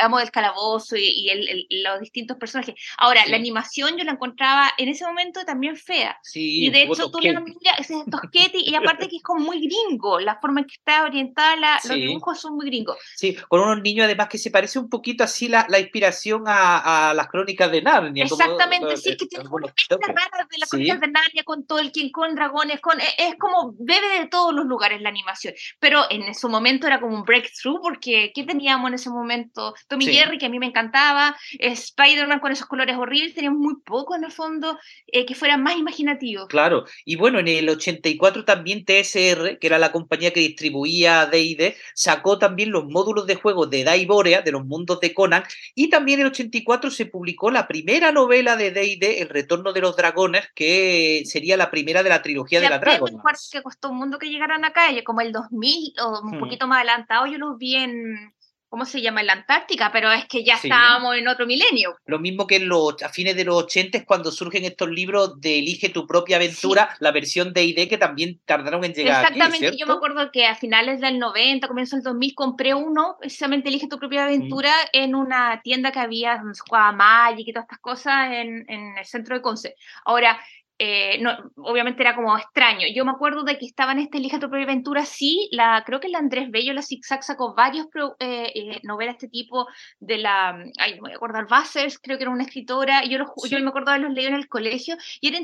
amo 0.00 0.18
del 0.18 0.30
calabozo 0.30 0.96
y, 0.96 1.28
el, 1.30 1.66
los 1.82 2.00
distintos 2.00 2.36
personajes. 2.36 2.74
Ahora, 2.98 3.26
la 3.26 3.36
animación 3.36 3.96
yo 3.96 4.04
la 4.04 4.12
encontraba 4.12 4.72
en 4.78 4.88
ese 4.88 5.04
momento 5.04 5.44
también 5.44 5.76
fea. 5.76 6.18
y 6.34 6.70
de 6.70 6.82
hecho, 6.82 7.10
tú 7.10 7.18
la 7.20 7.42
ese 7.78 7.94
tosquete, 8.10 8.58
y 8.58 8.74
aparte 8.74 9.08
que 9.08 9.16
es 9.16 9.22
como 9.22 9.40
muy 9.40 9.66
gringo, 9.66 10.20
la 10.20 10.38
forma 10.40 10.60
en 10.60 10.66
que 10.66 10.74
está 10.74 11.04
orientada, 11.04 11.78
los 11.84 11.96
dibujos 11.96 12.40
son 12.40 12.56
muy 12.56 12.66
gringos. 12.66 12.96
Sí, 13.16 13.36
con 13.48 13.60
unos 13.60 13.82
niños 13.82 14.04
además 14.04 14.28
que 14.28 14.38
se 14.38 14.50
parece 14.50 14.78
un 14.78 14.88
poquito 14.88 15.24
así 15.24 15.48
la, 15.48 15.66
la 15.68 15.80
inspiración 15.80 16.44
a, 16.46 17.10
a, 17.10 17.14
las 17.14 17.28
crónicas 17.28 17.70
de 17.70 17.82
Narnia. 17.82 18.24
Exactamente, 18.24 18.96
sí, 18.96 19.16
que 19.16 19.26
tiene 19.26 19.44
como 19.44 19.58
raras 19.58 20.31
de 20.50 20.58
las 20.58 20.70
crónicas 20.70 21.00
de 21.00 21.08
Narnia 21.08 21.44
con 21.44 21.66
todo 21.66 21.78
el 21.78 21.92
King 21.92 22.10
con 22.10 22.34
dragones, 22.34 22.80
con, 22.80 22.98
e, 23.00 23.04
es, 23.18 23.36
como 23.36 23.74
bebe 23.78 24.20
de 24.20 24.26
todos 24.26 24.54
los 24.54 24.66
lugares 24.66 25.00
la 25.00 25.08
animación, 25.08 25.54
pero 25.78 26.04
en 26.10 26.34
su 26.34 26.48
momento 26.48 26.86
era 26.86 27.00
como 27.00 27.16
un 27.16 27.24
breakthrough 27.24 27.80
porque 27.82 28.32
¿qué 28.34 28.44
teníamos 28.44 28.88
en 28.88 28.94
ese 28.94 29.10
momento? 29.10 29.74
Tommy 29.88 30.06
Jerry, 30.06 30.38
que 30.38 30.46
a 30.46 30.48
mí 30.48 30.58
me 30.58 30.66
encantaba, 30.66 31.36
Spider-Man 31.58 32.40
con 32.40 32.52
esos 32.52 32.66
colores 32.66 32.96
horribles, 32.96 33.34
teníamos 33.34 33.60
muy 33.60 33.74
poco 33.84 34.16
en 34.16 34.24
el 34.24 34.32
fondo 34.32 34.78
eh, 35.06 35.26
que 35.26 35.34
fuera 35.34 35.56
más 35.56 35.76
imaginativo. 35.76 36.46
Claro, 36.46 36.84
y 37.04 37.16
bueno, 37.16 37.38
en 37.38 37.48
el 37.48 37.68
84 37.68 38.44
también 38.44 38.84
TSR, 38.84 39.58
que 39.58 39.66
era 39.66 39.78
la 39.78 39.92
compañía 39.92 40.32
que 40.32 40.40
distribuía 40.40 41.26
D&D, 41.26 41.76
sacó 41.94 42.38
también 42.38 42.70
los 42.70 42.86
módulos 42.86 43.26
de 43.26 43.34
juego 43.34 43.66
de 43.66 43.84
Daiborea, 43.84 44.42
de 44.42 44.52
los 44.52 44.64
mundos 44.64 45.00
de 45.00 45.12
Conan, 45.12 45.44
y 45.74 45.90
también 45.90 46.20
en 46.20 46.26
el 46.26 46.32
84 46.32 46.90
se 46.90 47.06
publicó 47.06 47.50
la 47.50 47.66
primera 47.66 48.12
novela 48.12 48.56
de 48.56 48.70
D&D, 48.70 49.20
El 49.20 49.28
retorno 49.28 49.72
de 49.72 49.80
los 49.80 49.96
dragones, 49.96 50.21
que 50.54 51.22
sería 51.26 51.56
la 51.56 51.70
primera 51.70 52.02
de 52.02 52.10
la 52.10 52.22
trilogía 52.22 52.60
de 52.60 52.68
la 52.68 52.78
Dragon. 52.78 53.20
que 53.50 53.62
costó 53.62 53.90
un 53.90 53.98
mundo 53.98 54.18
que 54.18 54.30
llegaran 54.30 54.64
acá, 54.64 54.82
como 55.04 55.20
el 55.20 55.32
2000 55.32 55.94
o 56.00 56.20
un 56.20 56.36
hmm. 56.36 56.40
poquito 56.40 56.66
más 56.66 56.78
adelantado, 56.78 57.26
yo 57.26 57.38
los 57.38 57.58
vi 57.58 57.76
en 57.76 58.32
¿cómo 58.72 58.86
se 58.86 59.02
llama? 59.02 59.20
En 59.20 59.26
la 59.26 59.34
Antártica, 59.34 59.92
pero 59.92 60.10
es 60.10 60.24
que 60.24 60.42
ya 60.42 60.54
estábamos 60.54 61.14
en 61.14 61.28
otro 61.28 61.44
milenio. 61.44 61.94
Lo 62.06 62.18
mismo 62.18 62.46
que 62.46 62.56
en 62.56 62.68
los, 62.68 63.02
a 63.02 63.10
fines 63.10 63.36
de 63.36 63.44
los 63.44 63.64
80 63.64 63.98
es 63.98 64.04
cuando 64.06 64.32
surgen 64.32 64.64
estos 64.64 64.88
libros 64.88 65.38
de 65.42 65.58
Elige 65.58 65.90
tu 65.90 66.06
propia 66.06 66.36
aventura, 66.36 66.96
la 66.98 67.10
versión 67.10 67.52
de 67.52 67.64
ID 67.64 67.86
que 67.86 67.98
también 67.98 68.40
tardaron 68.46 68.82
en 68.82 68.94
llegar. 68.94 69.24
Exactamente, 69.24 69.76
yo 69.76 69.86
me 69.86 69.92
acuerdo 69.92 70.30
que 70.32 70.46
a 70.46 70.54
finales 70.54 71.02
del 71.02 71.18
90, 71.18 71.68
comienzo 71.68 71.96
del 71.96 72.02
2000, 72.02 72.34
compré 72.34 72.72
uno, 72.72 73.16
precisamente 73.20 73.68
Elige 73.68 73.88
tu 73.88 73.98
propia 73.98 74.24
aventura, 74.24 74.72
en 74.94 75.14
una 75.16 75.60
tienda 75.62 75.92
que 75.92 76.00
había 76.00 76.38
donde 76.38 76.54
se 76.54 76.62
jugaba 76.66 76.92
Magic 76.92 77.48
y 77.48 77.52
todas 77.52 77.66
estas 77.66 77.80
cosas 77.80 78.32
en, 78.32 78.64
en 78.68 78.96
el 78.96 79.04
centro 79.04 79.36
de 79.36 79.42
Conce. 79.42 79.74
Ahora, 80.06 80.40
eh, 80.84 81.18
no, 81.20 81.30
obviamente 81.58 82.02
era 82.02 82.16
como 82.16 82.36
extraño. 82.36 82.88
Yo 82.92 83.04
me 83.04 83.12
acuerdo 83.12 83.44
de 83.44 83.56
que 83.56 83.66
estaba 83.66 83.92
en 83.92 84.00
este 84.00 84.18
Elija 84.18 84.40
tu 84.40 84.48
propia 84.48 84.64
aventura, 84.64 85.06
sí, 85.06 85.48
la, 85.52 85.84
creo 85.86 86.00
que 86.00 86.08
la 86.08 86.18
Andrés 86.18 86.50
Bello, 86.50 86.72
la 86.72 86.82
Zigzag 86.82 87.22
sacó 87.22 87.54
varios 87.54 87.86
eh, 88.18 88.50
eh, 88.52 88.80
novelas 88.82 89.14
de 89.14 89.26
este 89.26 89.28
tipo 89.28 89.68
de 90.00 90.18
la, 90.18 90.48
ay, 90.78 90.96
no 90.96 91.02
me 91.02 91.08
voy 91.10 91.12
a 91.12 91.16
acordar, 91.18 91.46
Bassers, 91.46 92.00
creo 92.00 92.18
que 92.18 92.24
era 92.24 92.32
una 92.32 92.42
escritora, 92.42 93.04
yo, 93.04 93.18
yo 93.48 93.60
me 93.60 93.68
acuerdo 93.68 93.92
de 93.92 94.00
los 94.00 94.12
leído 94.12 94.30
en 94.30 94.34
el 94.34 94.48
colegio, 94.48 94.96
y 95.20 95.28
era 95.28 95.38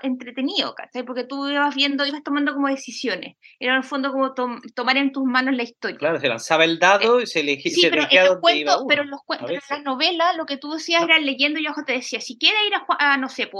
entretenido, 0.00 0.74
¿cachai? 0.74 1.02
Porque 1.02 1.24
tú 1.24 1.46
ibas 1.46 1.74
viendo, 1.74 2.06
ibas 2.06 2.22
tomando 2.22 2.54
como 2.54 2.68
decisiones, 2.68 3.36
era 3.60 3.72
en 3.72 3.78
el 3.78 3.84
fondo 3.84 4.10
como 4.10 4.32
tomar 4.32 4.96
en 4.96 5.12
tus 5.12 5.24
manos 5.24 5.54
la 5.54 5.64
historia. 5.64 5.98
Claro, 5.98 6.18
se 6.18 6.28
lanzaba 6.28 6.64
el 6.64 6.78
dado 6.78 7.20
y 7.20 7.26
se 7.26 7.40
elegía. 7.40 7.72
Sí, 7.72 7.88
pero, 7.90 8.06
en 8.10 8.24
los 8.24 8.38
cuentos, 8.38 8.84
pero 8.88 9.02
en 9.02 9.10
los 9.10 9.20
cuentos, 9.22 9.50
en 9.50 9.60
las 9.68 9.82
novelas, 9.82 10.34
lo 10.34 10.46
que 10.46 10.56
tú 10.56 10.72
decías 10.72 11.02
era 11.02 11.18
leyendo 11.18 11.60
y 11.60 11.64
yo 11.64 11.74
te 11.84 11.92
decía, 11.92 12.22
si 12.22 12.38
quieres 12.38 12.60
ir 12.68 12.72
a, 12.98 13.18
no 13.18 13.28
sé, 13.28 13.50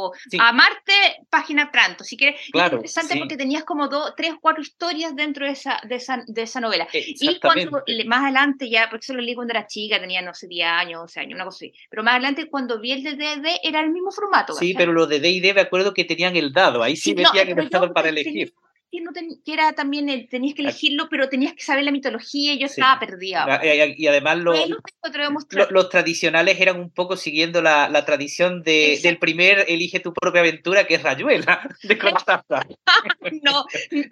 a 0.40 0.52
Marte, 0.52 1.17
página 1.30 1.70
tanto, 1.70 2.04
si 2.04 2.16
quieres, 2.16 2.40
claro, 2.50 2.76
interesante 2.76 3.16
porque 3.18 3.36
tenías 3.36 3.64
como 3.64 3.88
dos, 3.88 4.14
tres, 4.16 4.34
cuatro 4.40 4.62
historias 4.62 5.14
dentro 5.14 5.46
de 5.46 5.52
esa, 5.52 5.80
de 5.86 5.96
esa, 5.96 6.22
de 6.26 6.42
esa 6.42 6.60
novela. 6.60 6.88
Y 6.92 7.38
cuando 7.40 7.82
más 8.06 8.22
adelante, 8.22 8.68
ya, 8.68 8.88
porque 8.90 9.04
eso 9.04 9.14
lo 9.14 9.20
leí 9.20 9.34
cuando 9.34 9.52
era 9.52 9.66
chica, 9.66 10.00
tenía, 10.00 10.22
no 10.22 10.34
sé, 10.34 10.46
10 10.46 10.68
años, 10.68 11.00
11 11.02 11.20
años, 11.20 11.34
una 11.34 11.44
cosa 11.44 11.56
así, 11.56 11.72
pero 11.90 12.02
más 12.02 12.14
adelante 12.14 12.48
cuando 12.48 12.80
vi 12.80 12.92
el 12.92 13.02
de 13.02 13.16
D&D 13.16 13.60
era 13.62 13.80
el 13.80 13.90
mismo 13.90 14.10
formato. 14.10 14.54
Sí, 14.54 14.74
pero 14.74 14.92
los 14.92 15.08
de 15.08 15.20
D&D 15.20 15.54
me 15.54 15.60
acuerdo 15.60 15.94
que 15.94 16.04
tenían 16.04 16.36
el 16.36 16.52
dado, 16.52 16.82
ahí 16.82 16.96
sí, 16.96 17.14
metían 17.14 17.58
el 17.58 17.68
dado 17.68 17.92
para 17.92 18.08
elegir 18.08 18.52
que, 18.90 19.00
no 19.00 19.10
era 19.46 19.72
también, 19.72 20.08
el, 20.08 20.28
tenías 20.28 20.54
que 20.54 20.62
elegirlo, 20.62 21.08
pero 21.08 21.28
tenías 21.28 21.54
que 21.54 21.62
saber 21.62 21.84
la 21.84 21.90
mitología 21.90 22.54
y 22.54 22.58
yo 22.58 22.66
estaba 22.66 22.98
perdida. 22.98 23.60
Y, 23.62 24.06
además 24.06 24.38
los, 24.38 25.88
tradicionales 25.90 26.60
eran 26.60 26.80
un 26.80 26.90
poco 26.90 27.16
siguiendo 27.16 27.62
la, 27.62 27.88
la 27.88 28.04
tradición 28.04 28.62
de, 28.62 28.98
del 29.02 29.18
primer 29.18 29.64
Elige 29.68 30.00
tu 30.00 30.12
propia 30.12 30.40
aventura, 30.40 30.86
que 30.86 30.94
es 30.94 31.02
Rayuela, 31.02 31.68
de 31.82 31.98
Cortázar. 31.98 32.66
no, 33.42 33.64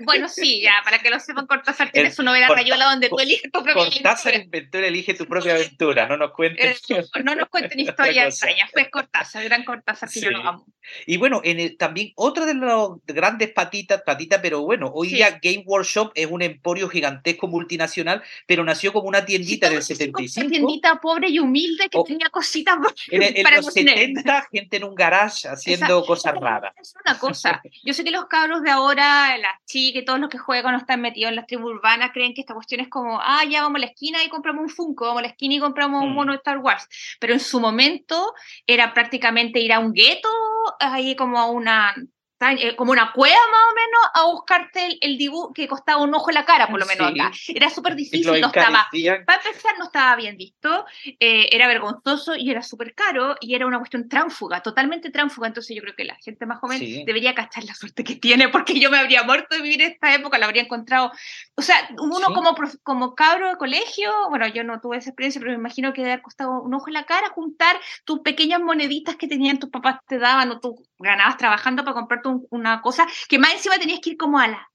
bueno, 0.04 0.28
sí, 0.28 0.60
ya, 0.62 0.82
para 0.84 0.98
que 0.98 1.10
lo 1.10 1.18
sepan, 1.20 1.46
Cortázar 1.46 1.90
tiene 1.90 2.10
su 2.10 2.22
novela 2.22 2.48
Rayuela 2.48 2.86
donde 2.86 3.08
tú 3.08 3.18
eliges 3.18 3.50
tu 3.50 3.62
propia 3.62 3.82
aventura. 3.82 4.10
Cortázar 4.10 4.34
inventó 4.34 4.78
Elige 4.78 5.14
tu 5.14 5.26
propia 5.26 5.54
aventura, 5.54 6.06
no 6.06 6.16
nos 6.16 6.32
cuenten. 6.32 6.74
no 7.24 7.34
nos 7.34 7.48
cuenten 7.48 7.80
historias 7.80 8.34
extrañas, 8.34 8.70
fue 8.72 8.90
Cortázar, 8.90 9.44
gran 9.44 9.64
Cortázar, 9.64 10.08
que 10.10 10.20
yo 10.20 10.30
lo 10.30 10.38
amo. 10.46 10.66
Y 11.06 11.16
bueno, 11.16 11.40
en 11.42 11.58
el, 11.58 11.76
también 11.76 12.12
otra 12.14 12.46
de 12.46 12.54
las 12.54 12.88
grandes 13.06 13.52
patitas, 13.52 14.02
patitas, 14.02 14.40
pero 14.40 14.65
bueno, 14.66 14.90
hoy 14.92 15.08
día 15.08 15.38
Game 15.40 15.62
Workshop 15.64 16.10
es 16.14 16.26
un 16.26 16.42
emporio 16.42 16.88
gigantesco 16.88 17.46
multinacional, 17.46 18.22
pero 18.46 18.64
nació 18.64 18.92
como 18.92 19.08
una 19.08 19.24
tiendita 19.24 19.70
del 19.70 19.82
75. 19.82 20.44
Una 20.44 20.50
tiendita 20.50 21.00
pobre 21.00 21.28
y 21.28 21.38
humilde 21.38 21.88
que 21.88 22.02
tenía 22.04 22.28
cositas 22.30 22.76
en, 23.10 23.22
en 23.22 23.54
los 23.54 23.72
70, 23.72 24.48
gente 24.50 24.76
en 24.78 24.84
un 24.84 24.94
garage 24.94 25.48
haciendo 25.48 26.04
cosas 26.04 26.34
raras. 26.34 26.74
Es 26.80 26.94
una 27.04 27.16
cosa. 27.16 27.62
Yo 27.84 27.94
sé 27.94 28.02
que 28.02 28.10
los 28.10 28.26
cabros 28.26 28.62
de 28.62 28.70
ahora, 28.70 29.38
las 29.38 29.64
chicas 29.66 30.02
y 30.02 30.04
todos 30.04 30.18
los 30.18 30.28
que 30.28 30.38
juegan 30.38 30.72
no 30.72 30.78
están 30.78 31.00
metidos 31.00 31.30
en 31.30 31.36
las 31.36 31.46
tribus 31.46 31.72
urbanas, 31.72 32.10
creen 32.12 32.34
que 32.34 32.40
esta 32.40 32.54
cuestión 32.54 32.80
es 32.80 32.88
como, 32.88 33.20
ah, 33.22 33.44
ya 33.48 33.62
vamos 33.62 33.76
a 33.76 33.80
la 33.80 33.86
esquina 33.86 34.24
y 34.24 34.28
compramos 34.28 34.64
un 34.64 34.68
Funko, 34.68 35.06
vamos 35.06 35.20
a 35.20 35.22
la 35.22 35.28
esquina 35.28 35.54
y 35.54 35.60
compramos 35.60 36.02
un 36.02 36.10
mm. 36.10 36.14
mono 36.14 36.32
de 36.32 36.38
Star 36.38 36.58
Wars. 36.58 36.88
Pero 37.20 37.32
en 37.34 37.40
su 37.40 37.60
momento 37.60 38.34
era 38.66 38.92
prácticamente 38.92 39.60
ir 39.60 39.72
a 39.72 39.78
un 39.78 39.92
gueto, 39.92 40.28
ahí 40.80 41.14
como 41.14 41.38
a 41.38 41.46
una 41.46 41.94
como 42.76 42.92
una 42.92 43.12
cueva 43.12 43.36
más 43.50 43.60
o 43.70 43.74
menos 43.74 44.00
a 44.14 44.32
buscarte 44.32 44.98
el, 45.00 45.16
dibujo 45.16 45.52
que 45.52 45.66
costaba 45.66 46.02
un 46.02 46.14
ojo 46.14 46.30
en 46.30 46.34
la 46.34 46.44
cara, 46.44 46.68
por 46.68 46.78
lo 46.78 46.86
menos 46.86 47.10
acá. 47.10 47.32
Era 47.48 47.70
súper 47.70 47.94
difícil, 47.94 48.40
no 48.40 48.46
estaba, 48.46 48.88
para 49.24 49.42
empezar 49.42 49.78
no 49.78 49.84
estaba 49.84 50.16
bien 50.16 50.36
visto, 50.36 50.84
eh, 51.18 51.48
era 51.50 51.66
vergonzoso 51.66 52.36
y 52.36 52.50
era 52.50 52.62
súper 52.62 52.94
caro 52.94 53.36
y 53.40 53.54
era 53.54 53.66
una 53.66 53.78
cuestión 53.78 54.08
tránfuga, 54.08 54.62
totalmente 54.62 55.10
tránfuga. 55.10 55.48
Entonces 55.48 55.74
yo 55.74 55.82
creo 55.82 55.94
que 55.96 56.04
la 56.04 56.16
gente 56.16 56.44
más 56.46 56.60
joven 56.60 56.80
debería 57.06 57.34
cachar 57.34 57.64
la 57.64 57.74
suerte 57.74 58.04
que 58.04 58.16
tiene 58.16 58.48
porque 58.48 58.78
yo 58.78 58.90
me 58.90 58.98
habría 58.98 59.22
muerto 59.22 59.56
de 59.56 59.62
vivir 59.62 59.82
esta 59.82 60.14
época, 60.14 60.38
la 60.38 60.46
habría 60.46 60.62
encontrado. 60.62 61.12
O 61.54 61.62
sea, 61.62 61.88
uno 61.98 62.26
como, 62.34 62.54
como 62.82 63.14
cabro 63.14 63.48
de 63.48 63.56
colegio, 63.56 64.12
bueno, 64.28 64.46
yo 64.48 64.62
no 64.62 64.80
tuve 64.80 64.98
esa 64.98 65.10
experiencia, 65.10 65.40
pero 65.40 65.52
me 65.52 65.58
imagino 65.58 65.92
que 65.92 66.02
debe 66.02 66.12
haber 66.12 66.22
costado 66.22 66.60
un 66.60 66.74
ojo 66.74 66.88
en 66.88 66.94
la 66.94 67.06
cara 67.06 67.30
juntar 67.30 67.76
tus 68.04 68.20
pequeñas 68.20 68.60
moneditas 68.60 69.16
que 69.16 69.28
tenían 69.28 69.58
tus 69.58 69.70
papás 69.70 70.00
te 70.06 70.18
daban 70.18 70.50
o 70.50 70.60
tú 70.60 70.86
ganabas 70.98 71.36
trabajando 71.36 71.84
para 71.84 71.94
una 72.50 72.80
cosa 72.82 73.06
que 73.28 73.38
más 73.38 73.54
encima 73.54 73.78
tenías 73.78 74.00
que 74.00 74.10
ir 74.10 74.16
como 74.16 74.38
a 74.38 74.48
la 74.48 74.70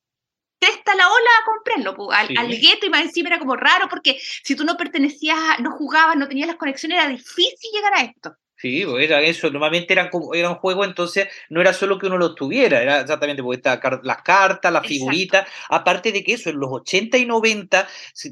testa 0.62 0.94
la 0.94 1.08
ola 1.08 1.30
a 1.42 1.46
comprarlo, 1.46 2.12
al, 2.12 2.38
al, 2.38 2.48
gueto 2.50 2.86
y 2.86 2.90
más 2.92 3.02
encima 3.02 3.30
era 3.30 3.40
como 3.40 3.56
raro 3.56 3.90
porque 3.90 4.20
si 4.44 4.56
tú 4.56 4.64
no 4.64 4.78
pertenecías, 4.78 5.60
no 5.60 5.72
jugabas, 5.72 6.16
no 6.18 6.28
tenías 6.28 6.48
las 6.48 6.58
conexiones, 6.58 7.00
era 7.00 7.10
difícil 7.10 7.72
llegar 7.74 7.94
a 7.96 8.02
esto. 8.04 8.36
Sí, 8.62 8.86
pues 8.86 9.06
era 9.06 9.22
eso, 9.22 9.50
normalmente 9.50 9.92
eran 9.92 10.10
como, 10.10 10.36
era 10.36 10.52
un 10.52 10.58
juego, 10.58 10.86
entonces 10.86 11.28
no 11.50 11.62
era 11.62 11.74
solo 11.74 11.98
que 11.98 12.06
uno 12.06 12.20
lo 12.20 12.36
tuviera, 12.36 12.80
era 12.80 13.02
exactamente 13.02 13.42
porque 13.42 13.68
las 14.04 14.22
cartas, 14.22 14.72
las 14.72 14.86
figuritas, 14.86 15.48
aparte 15.68 16.12
de 16.12 16.24
que 16.24 16.34
eso, 16.34 16.52
en 16.52 16.60
los 16.60 16.70
80 16.72 17.18
y 17.18 17.26
90 17.26 17.88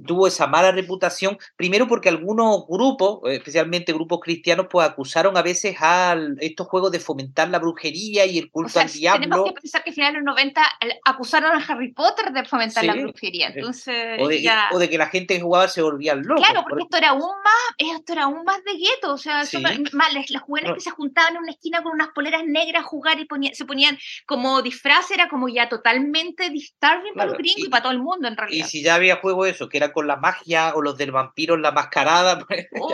tuvo 0.06 0.28
esa 0.28 0.46
mala 0.46 0.72
reputación, 0.72 1.40
primero 1.56 1.88
porque 1.88 2.10
algunos 2.10 2.68
grupos, 2.68 3.22
especialmente 3.32 3.92
grupos 3.92 4.20
cristianos, 4.20 4.68
pues 4.70 4.88
acusaron 4.88 5.36
a 5.36 5.42
veces 5.42 5.78
a 5.80 6.16
estos 6.42 6.68
juegos 6.68 6.92
de 6.92 7.00
fomentar 7.00 7.50
la 7.50 7.58
brujería 7.58 8.28
y 8.28 8.38
el 8.38 8.52
culto 8.52 8.80
al 8.80 8.92
diablo. 8.92 9.22
Tenemos 9.22 9.46
que 9.46 9.62
pensar 9.62 9.84
que 9.84 9.90
a 9.90 9.94
finales 9.94 10.14
de 10.14 10.20
los 10.20 10.36
90 10.36 10.62
acusaron 11.06 11.60
a 11.60 11.66
Harry 11.66 11.92
Potter 11.92 12.32
de 12.32 12.46
fomentar 12.46 12.86
la 12.86 12.94
brujería, 12.94 13.48
entonces... 13.48 14.22
O 14.22 14.28
de, 14.28 14.48
o 14.74 14.78
de, 14.78 14.90
que 14.92 14.98
la 15.00 15.08
gente 15.08 15.36
que 15.36 15.42
jugaba 15.42 15.68
se 15.68 15.82
volvía 15.82 16.14
loco. 16.14 16.44
Claro, 16.44 16.64
porque 16.70 16.84
esto 16.84 16.98
era 16.98 17.10
aún 17.10 17.22
más, 17.22 17.96
esto 17.96 18.14
era 18.14 18.26
aún 18.26 18.44
más 18.44 18.64
de 18.64 18.74
gueto, 18.74 19.14
o 19.14 19.18
sea, 19.18 19.44
mal 19.94 20.19
las 20.30 20.44
jóvenes 20.44 20.74
que 20.74 20.80
se 20.82 20.92
juntaban 20.92 21.36
en 21.36 21.44
una 21.44 21.52
esquina 21.52 21.84
con 21.84 21.94
unas 21.94 22.10
poleras 22.10 22.44
negras 22.46 22.84
a 22.84 22.88
jugar 22.88 23.18
y 23.20 23.28
se 23.54 23.66
ponían 23.66 23.98
como 24.26 24.62
disfraz, 24.62 25.12
era 25.12 25.30
como 25.30 25.50
ya 25.50 25.70
totalmente 25.70 26.50
disturbing 26.50 27.14
para 27.14 27.28
los 27.28 27.38
gringos 27.38 27.68
y, 27.68 27.70
para 27.70 27.84
todo 27.84 27.92
el 27.92 28.00
mundo 28.00 28.28
en 28.28 28.38
realidad. 28.38 28.66
Y 28.66 28.70
si 28.70 28.84
ya 28.84 28.96
había 28.96 29.18
juego 29.18 29.46
eso, 29.46 29.70
que 29.70 29.78
era 29.78 29.92
con 29.92 30.08
la 30.08 30.18
magia 30.18 30.74
o 30.76 30.82
los 30.82 30.98
del 30.98 31.12
vampiro 31.12 31.56
en 31.56 31.62
la 31.62 31.72
mascarada, 31.72 32.40
pues, 32.48 32.68
oh, 32.80 32.92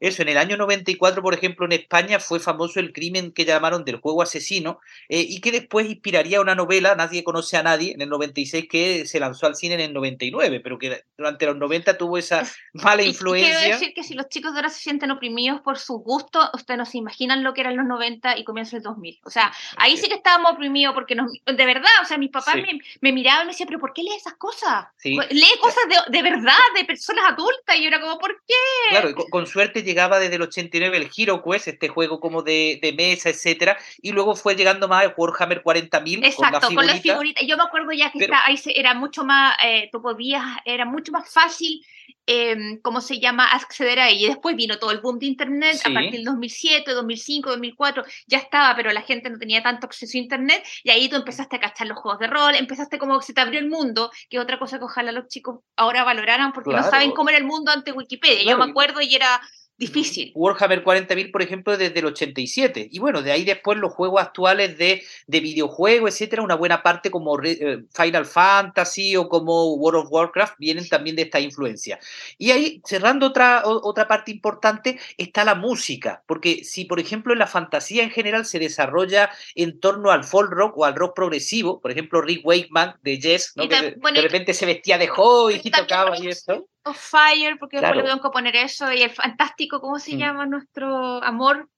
Eso, 0.00 0.22
en 0.22 0.28
el 0.28 0.38
año 0.38 0.56
94, 0.56 1.22
por 1.22 1.34
ejemplo, 1.34 1.66
en 1.66 1.72
España 1.72 2.20
fue 2.20 2.40
famoso 2.40 2.80
el 2.80 2.92
crimen 2.92 3.32
que 3.32 3.44
llamaron 3.44 3.84
del 3.84 3.96
juego 3.96 4.22
asesino 4.22 4.80
eh, 5.08 5.24
y 5.28 5.40
que 5.40 5.52
después 5.52 5.88
inspiraría 5.88 6.40
una 6.40 6.54
novela, 6.54 6.94
Nadie 6.94 7.24
conoce 7.24 7.56
a 7.56 7.62
nadie, 7.62 7.92
en 7.92 8.00
el 8.02 8.08
96, 8.08 8.66
que 8.68 9.06
se 9.06 9.20
lanzó 9.20 9.46
al 9.46 9.54
cine 9.54 9.74
en 9.74 9.80
el 9.80 9.92
99, 9.92 10.60
pero 10.60 10.78
que 10.78 11.04
durante 11.16 11.46
los 11.46 11.56
90 11.56 11.98
tuvo 11.98 12.18
esa 12.18 12.42
mala 12.72 13.02
influencia. 13.02 13.58
Quiero 13.58 13.78
decir 13.78 13.94
que 13.94 14.02
si 14.02 14.14
los 14.14 14.28
chicos 14.28 14.52
de 14.52 14.58
ahora 14.58 14.70
se 14.70 14.80
sienten 14.80 15.10
oprimidos 15.10 15.60
por 15.60 15.78
su 15.78 15.95
gusto, 16.02 16.50
ustedes 16.54 16.78
no 16.78 16.86
se 16.86 16.98
imaginan 16.98 17.42
lo 17.42 17.54
que 17.54 17.60
eran 17.60 17.76
los 17.76 17.86
90 17.86 18.38
y 18.38 18.44
comienzo 18.44 18.76
del 18.76 18.82
2000. 18.82 19.20
O 19.24 19.30
sea, 19.30 19.52
ahí 19.76 19.96
sí 19.96 20.08
que 20.08 20.14
estábamos 20.14 20.52
oprimidos 20.52 20.94
porque 20.94 21.14
nos, 21.14 21.32
de 21.32 21.66
verdad, 21.66 21.90
o 22.02 22.04
sea, 22.04 22.18
mis 22.18 22.30
papás 22.30 22.56
me, 22.56 22.80
me, 23.00 23.12
miraban 23.12 23.42
y 23.42 23.46
me 23.46 23.52
decían, 23.52 23.66
pero 23.66 23.80
¿por 23.80 23.92
qué 23.92 24.02
lee 24.02 24.14
esas 24.16 24.34
cosas? 24.34 24.86
Lee 25.02 25.58
cosas 25.60 25.84
de, 25.88 26.16
de, 26.16 26.22
verdad, 26.22 26.58
de 26.76 26.84
personas 26.84 27.24
adultas. 27.28 27.76
Y 27.76 27.82
yo 27.82 27.88
era 27.88 28.00
como, 28.00 28.18
¿por 28.18 28.42
qué? 28.46 28.54
Claro, 28.90 29.14
con, 29.30 29.46
suerte 29.46 29.82
llegaba 29.82 30.18
desde 30.18 30.36
el 30.36 30.42
89 30.42 30.96
el 30.96 31.10
Hero 31.16 31.42
Quest, 31.42 31.68
este 31.68 31.88
juego 31.88 32.20
como 32.20 32.42
de, 32.42 32.78
de 32.82 32.92
mesa, 32.92 33.30
etcétera, 33.30 33.78
y 34.02 34.12
luego 34.12 34.34
fue 34.34 34.56
llegando 34.56 34.88
más 34.88 35.04
el 35.04 35.14
Warhammer 35.16 35.62
40.000. 35.62 36.24
Exacto, 36.24 36.68
con 36.74 36.86
las 36.86 37.00
figuritas. 37.00 37.44
Yo 37.46 37.56
me 37.56 37.64
acuerdo 37.64 37.92
ya 37.92 38.10
que 38.10 38.28
ahí 38.44 38.60
era 38.74 38.94
mucho 38.94 39.24
más, 39.24 39.56
eh, 39.64 39.88
tú 39.92 40.02
podías, 40.02 40.42
era 40.64 40.84
mucho 40.84 41.12
más 41.12 41.32
fácil 41.32 41.84
eh, 42.28 42.80
¿cómo 42.82 43.00
se 43.00 43.20
llama?, 43.20 43.46
acceder 43.46 44.00
a 44.00 44.08
ella. 44.08 44.26
Y 44.26 44.28
después 44.28 44.56
vino 44.56 44.78
todo 44.78 44.90
el 44.90 45.00
boom 45.00 45.18
de 45.18 45.26
Internet 45.26 45.80
a 45.86 45.92
partir 45.92 46.12
del 46.12 46.24
2007, 46.24 46.92
2005, 46.92 47.50
2004, 47.50 48.04
ya 48.26 48.38
estaba, 48.38 48.74
pero 48.76 48.92
la 48.92 49.02
gente 49.02 49.30
no 49.30 49.38
tenía 49.38 49.62
tanto 49.62 49.86
acceso 49.86 50.16
a 50.16 50.20
Internet 50.20 50.64
y 50.82 50.90
ahí 50.90 51.08
tú 51.08 51.16
empezaste 51.16 51.56
a 51.56 51.60
cachar 51.60 51.86
los 51.86 51.98
juegos 51.98 52.18
de 52.20 52.26
rol, 52.26 52.54
empezaste 52.54 52.98
como 52.98 53.18
que 53.18 53.26
se 53.26 53.34
te 53.34 53.40
abrió 53.40 53.60
el 53.60 53.68
mundo, 53.68 54.10
que 54.28 54.36
es 54.36 54.42
otra 54.42 54.58
cosa 54.58 54.78
que 54.78 54.84
ojalá 54.84 55.12
los 55.12 55.28
chicos 55.28 55.60
ahora 55.76 56.04
valoraran 56.04 56.52
porque 56.52 56.72
no 56.72 56.82
saben 56.82 57.12
cómo 57.12 57.30
era 57.30 57.38
el 57.38 57.44
mundo 57.44 57.70
ante 57.72 57.92
Wikipedia. 57.92 58.44
Yo 58.44 58.58
me 58.58 58.70
acuerdo 58.70 59.00
y 59.00 59.14
era 59.14 59.40
difícil. 59.78 60.32
Warhammer 60.34 60.82
40.000, 60.82 61.30
por 61.30 61.42
ejemplo, 61.42 61.76
desde 61.76 61.98
el 61.98 62.06
87. 62.06 62.88
Y 62.90 62.98
bueno, 62.98 63.22
de 63.22 63.32
ahí 63.32 63.44
después 63.44 63.78
los 63.78 63.92
juegos 63.92 64.22
actuales 64.22 64.78
de, 64.78 65.02
de 65.26 65.40
videojuegos, 65.40 66.14
etcétera, 66.14 66.42
una 66.42 66.54
buena 66.54 66.82
parte 66.82 67.10
como 67.10 67.38
eh, 67.42 67.84
Final 67.94 68.24
Fantasy 68.24 69.16
o 69.16 69.28
como 69.28 69.74
World 69.74 70.04
of 70.04 70.12
Warcraft 70.12 70.54
vienen 70.58 70.88
también 70.88 71.16
de 71.16 71.22
esta 71.22 71.40
influencia. 71.40 71.98
Y 72.38 72.50
ahí, 72.50 72.80
cerrando 72.84 73.26
otra, 73.26 73.62
otra 73.64 74.08
parte 74.08 74.30
importante, 74.30 74.98
está 75.18 75.44
la 75.44 75.54
música. 75.54 76.22
Porque 76.26 76.64
si, 76.64 76.84
por 76.84 76.98
ejemplo, 76.98 77.32
en 77.32 77.38
la 77.38 77.46
fantasía 77.46 78.02
en 78.02 78.10
general 78.10 78.46
se 78.46 78.58
desarrolla 78.58 79.30
en 79.54 79.78
torno 79.78 80.10
al 80.10 80.24
folk 80.24 80.50
rock 80.50 80.78
o 80.78 80.84
al 80.84 80.94
rock 80.94 81.14
progresivo, 81.14 81.80
por 81.80 81.90
ejemplo, 81.90 82.22
Rick 82.22 82.46
Wakeman 82.46 82.96
de 83.02 83.20
Jess, 83.20 83.52
que 83.52 83.68
de, 83.68 84.22
repente 84.22 84.54
se 84.54 84.66
vestía 84.66 84.98
de 84.98 85.10
hoy 85.16 85.60
y 85.62 85.70
tocaba 85.70 86.18
y 86.18 86.28
eso 86.28 86.66
of 86.86 86.96
Fire, 86.96 87.56
porque 87.58 87.78
claro. 87.78 88.02
tengo 88.02 88.20
que 88.20 88.30
poner 88.30 88.56
eso, 88.56 88.92
y 88.92 89.02
el 89.02 89.10
fantástico, 89.10 89.80
¿cómo 89.80 89.98
se 89.98 90.14
mm. 90.14 90.18
llama 90.18 90.46
nuestro 90.46 91.22
amor? 91.22 91.68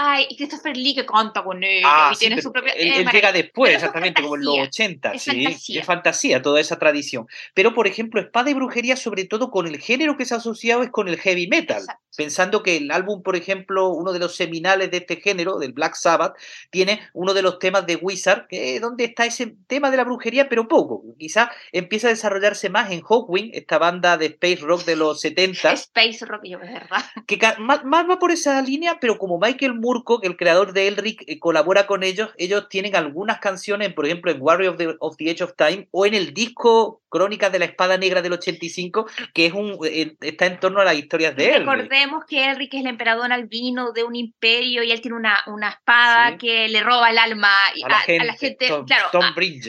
Ay, 0.00 0.26
y 0.30 0.36
Christopher 0.36 0.76
Lee 0.76 0.94
que 0.94 1.04
canta 1.04 1.42
con 1.42 1.64
él 1.64 1.82
ah, 1.84 2.12
y 2.14 2.18
tiene 2.18 2.40
su 2.40 2.52
propia... 2.52 2.72
Él, 2.74 3.04
llega 3.12 3.32
después, 3.32 3.74
exactamente, 3.74 4.22
como 4.22 4.36
en 4.36 4.44
los 4.44 4.58
80, 4.68 5.10
es 5.10 5.22
sí, 5.22 5.30
fantasía. 5.30 5.80
es 5.80 5.86
fantasía 5.86 6.42
toda 6.42 6.60
esa 6.60 6.78
tradición. 6.78 7.26
Pero, 7.52 7.74
por 7.74 7.88
ejemplo, 7.88 8.20
Espada 8.20 8.48
y 8.50 8.54
Brujería, 8.54 8.96
sobre 8.96 9.24
todo 9.24 9.50
con 9.50 9.66
el 9.66 9.78
género 9.78 10.16
que 10.16 10.24
se 10.24 10.34
ha 10.34 10.36
asociado 10.36 10.84
es 10.84 10.90
con 10.90 11.08
el 11.08 11.18
heavy 11.18 11.48
metal, 11.48 11.82
pensando 12.16 12.62
que 12.62 12.76
el 12.76 12.92
álbum, 12.92 13.22
por 13.22 13.34
ejemplo, 13.34 13.88
uno 13.88 14.12
de 14.12 14.20
los 14.20 14.36
seminales 14.36 14.90
de 14.92 14.98
este 14.98 15.16
género, 15.16 15.58
del 15.58 15.72
Black 15.72 15.94
Sabbath, 15.94 16.36
tiene 16.70 17.00
uno 17.12 17.34
de 17.34 17.42
los 17.42 17.58
temas 17.58 17.84
de 17.86 17.96
Wizard, 17.96 18.46
que 18.46 18.78
donde 18.78 19.04
está 19.04 19.26
ese 19.26 19.56
tema 19.66 19.90
de 19.90 19.96
la 19.96 20.04
brujería, 20.04 20.48
pero 20.48 20.68
poco. 20.68 21.02
Quizá 21.18 21.50
empieza 21.72 22.06
a 22.06 22.10
desarrollarse 22.10 22.70
más 22.70 22.92
en 22.92 23.02
Hawkwind, 23.02 23.54
esta 23.54 23.78
banda 23.78 24.16
de 24.16 24.26
space 24.26 24.60
rock 24.60 24.84
de 24.84 24.96
los 24.96 25.20
70. 25.20 25.72
Space 25.72 26.24
rock, 26.24 26.42
yo, 26.44 26.58
es 26.60 26.72
verdad. 26.72 27.04
Que 27.26 27.38
más, 27.58 27.82
va 27.84 28.18
por 28.18 28.30
esa 28.30 28.60
línea, 28.62 28.98
pero 29.00 29.18
como 29.18 29.38
Michael 29.38 29.74
Murko, 29.88 30.20
que 30.20 30.26
el 30.26 30.36
creador 30.36 30.74
de 30.74 30.86
Elric, 30.86 31.24
eh, 31.26 31.38
colabora 31.38 31.86
con 31.86 32.02
ellos, 32.02 32.30
ellos 32.36 32.68
tienen 32.68 32.94
algunas 32.94 33.38
canciones, 33.38 33.92
por 33.94 34.04
ejemplo, 34.04 34.30
en 34.30 34.36
Warrior 34.38 34.72
of 34.72 34.76
the, 34.76 34.96
of 35.00 35.16
the 35.16 35.30
Edge 35.30 35.42
of 35.42 35.54
Time 35.56 35.88
o 35.92 36.04
en 36.04 36.12
el 36.12 36.34
disco 36.34 37.00
Crónicas 37.08 37.50
de 37.50 37.58
la 37.58 37.64
Espada 37.64 37.96
Negra 37.96 38.20
del 38.20 38.34
85, 38.34 39.06
que 39.32 39.46
es 39.46 39.54
un 39.54 39.78
eh, 39.84 40.14
está 40.20 40.44
en 40.44 40.60
torno 40.60 40.80
a 40.80 40.84
las 40.84 40.94
historias 40.94 41.34
de 41.34 41.54
él. 41.54 41.66
Recordemos 41.66 42.24
que 42.26 42.50
Elric 42.50 42.74
es 42.74 42.80
el 42.80 42.86
emperador 42.86 43.32
albino 43.32 43.92
de 43.92 44.04
un 44.04 44.14
imperio 44.14 44.82
y 44.82 44.92
él 44.92 45.00
tiene 45.00 45.16
una, 45.16 45.42
una 45.46 45.70
espada 45.70 46.36
que 46.36 46.68
le 46.68 46.82
roba 46.82 47.08
el 47.08 47.16
alma 47.16 47.48
a, 47.48 47.88
la, 47.88 47.98
gente. 48.34 48.68
claro, 48.86 49.08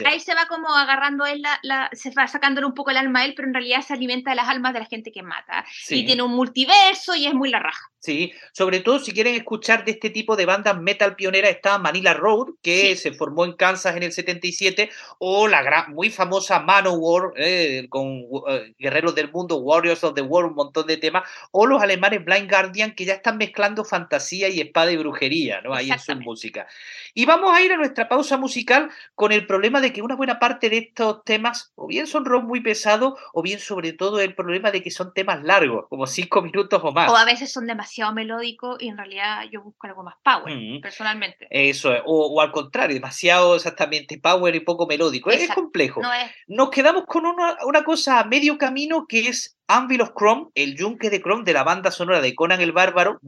ahí 0.04 0.20
se 0.20 0.34
va 0.34 0.46
como 0.48 0.68
agarrando 0.68 1.24
él, 1.24 1.42
la, 1.62 1.88
se 1.92 2.10
va 2.10 2.26
sacándole 2.26 2.66
un 2.66 2.74
poco 2.74 2.90
el 2.90 2.98
alma 2.98 3.20
a 3.20 3.24
él, 3.24 3.32
pero 3.34 3.48
en 3.48 3.54
realidad 3.54 3.80
se 3.80 3.94
alimenta 3.94 4.30
de 4.30 4.36
las 4.36 4.48
almas 4.48 4.74
de 4.74 4.80
la 4.80 4.86
gente 4.86 5.10
que 5.10 5.22
mata. 5.22 5.64
Y 5.88 6.04
tiene 6.04 6.22
un 6.22 6.32
multiverso 6.32 7.14
y 7.14 7.26
es 7.26 7.32
muy 7.32 7.48
la 7.48 7.60
raja. 7.60 7.90
Sí, 8.00 8.32
sobre 8.52 8.80
todo 8.80 8.98
si 8.98 9.12
quieren 9.12 9.34
escuchar 9.34 9.84
de 9.84 9.90
este 9.90 10.08
tipo 10.08 10.34
de 10.34 10.46
bandas 10.46 10.80
metal 10.80 11.16
pionera 11.16 11.50
está 11.50 11.76
Manila 11.76 12.14
Road, 12.14 12.54
que 12.62 12.96
se 12.96 13.12
formó 13.12 13.44
en 13.44 13.52
Kansas 13.52 13.94
en 13.94 14.02
el 14.02 14.12
77, 14.12 14.88
o 15.18 15.46
la 15.46 15.62
gran, 15.62 15.92
muy 15.92 16.08
famosa 16.08 16.60
Manowar, 16.60 17.34
eh, 17.36 17.88
con 17.90 18.24
eh, 18.48 18.74
Guerreros 18.78 19.14
del 19.14 19.30
Mundo, 19.30 19.58
Warriors 19.58 20.02
of 20.02 20.14
the 20.14 20.22
World, 20.22 20.52
un 20.52 20.56
montón 20.56 20.86
de 20.86 20.96
temas, 20.96 21.24
o 21.50 21.66
los 21.66 21.82
alemanes 21.82 22.24
Blind 22.24 22.50
Guardian, 22.50 22.94
que 22.94 23.04
ya 23.04 23.12
están 23.12 23.36
mezclando 23.36 23.84
fantasía 23.84 24.48
y 24.48 24.62
espada 24.62 24.90
y 24.90 24.96
brujería, 24.96 25.60
¿no? 25.60 25.74
Ahí 25.74 25.90
en 25.90 25.98
su 25.98 26.16
música. 26.16 26.66
Y 27.12 27.26
vamos 27.26 27.54
a 27.54 27.60
ir 27.60 27.70
a 27.70 27.76
nuestra 27.76 28.08
pausa 28.08 28.38
musical 28.38 28.88
con 29.14 29.30
el 29.30 29.46
problema 29.46 29.82
de 29.82 29.92
que 29.92 30.00
una 30.00 30.16
buena 30.16 30.38
parte 30.38 30.70
de 30.70 30.78
estos 30.78 31.22
temas, 31.24 31.72
o 31.74 31.86
bien 31.86 32.06
son 32.06 32.24
rock 32.24 32.44
muy 32.44 32.62
pesados, 32.62 33.20
o 33.34 33.42
bien 33.42 33.58
sobre 33.58 33.92
todo 33.92 34.20
el 34.20 34.34
problema 34.34 34.70
de 34.70 34.82
que 34.82 34.90
son 34.90 35.12
temas 35.12 35.42
largos, 35.42 35.84
como 35.90 36.06
cinco 36.06 36.40
minutos 36.40 36.80
o 36.82 36.92
más. 36.92 37.10
O 37.10 37.16
a 37.16 37.26
veces 37.26 37.52
son 37.52 37.66
demasiado 37.66 37.89
demasiado 37.90 38.14
melódico 38.14 38.76
y 38.78 38.88
en 38.88 38.96
realidad 38.96 39.42
yo 39.50 39.62
busco 39.62 39.86
algo 39.86 40.04
más 40.04 40.14
power, 40.22 40.54
mm. 40.54 40.80
personalmente. 40.80 41.46
Eso, 41.50 41.92
o, 42.06 42.40
al 42.40 42.52
contrario, 42.52 42.94
demasiado 42.94 43.56
exactamente 43.56 44.18
power 44.18 44.54
y 44.54 44.60
poco 44.60 44.86
melódico. 44.86 45.30
Es 45.30 45.50
complejo. 45.50 46.00
Nos 46.46 46.70
quedamos 46.70 47.04
con 47.06 47.26
una, 47.26 47.56
una, 47.66 47.82
cosa 47.82 48.20
a 48.20 48.24
medio 48.24 48.58
camino 48.58 49.06
que 49.08 49.28
es 49.28 49.56
Anvil 49.66 50.02
of 50.02 50.12
Chrome, 50.16 50.50
el 50.54 50.76
yunque 50.76 51.10
de 51.10 51.20
Chrome 51.20 51.44
de 51.44 51.52
la 51.52 51.64
banda 51.64 51.90
sonora 51.90 52.20
de 52.20 52.34
Conan 52.34 52.60
el 52.60 52.72
Bárbaro, 52.72 53.18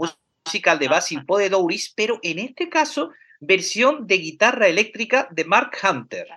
musical 0.44 0.78
de 0.78 0.88
Basil 0.88 1.24
Poe 1.26 1.48
Douris, 1.48 1.92
pero 1.96 2.20
en 2.22 2.38
este 2.38 2.68
caso 2.68 3.10
versión 3.40 4.06
de 4.06 4.18
guitarra 4.18 4.68
eléctrica 4.68 5.26
de 5.32 5.44
Mark 5.44 5.72
Hunter. 5.82 6.28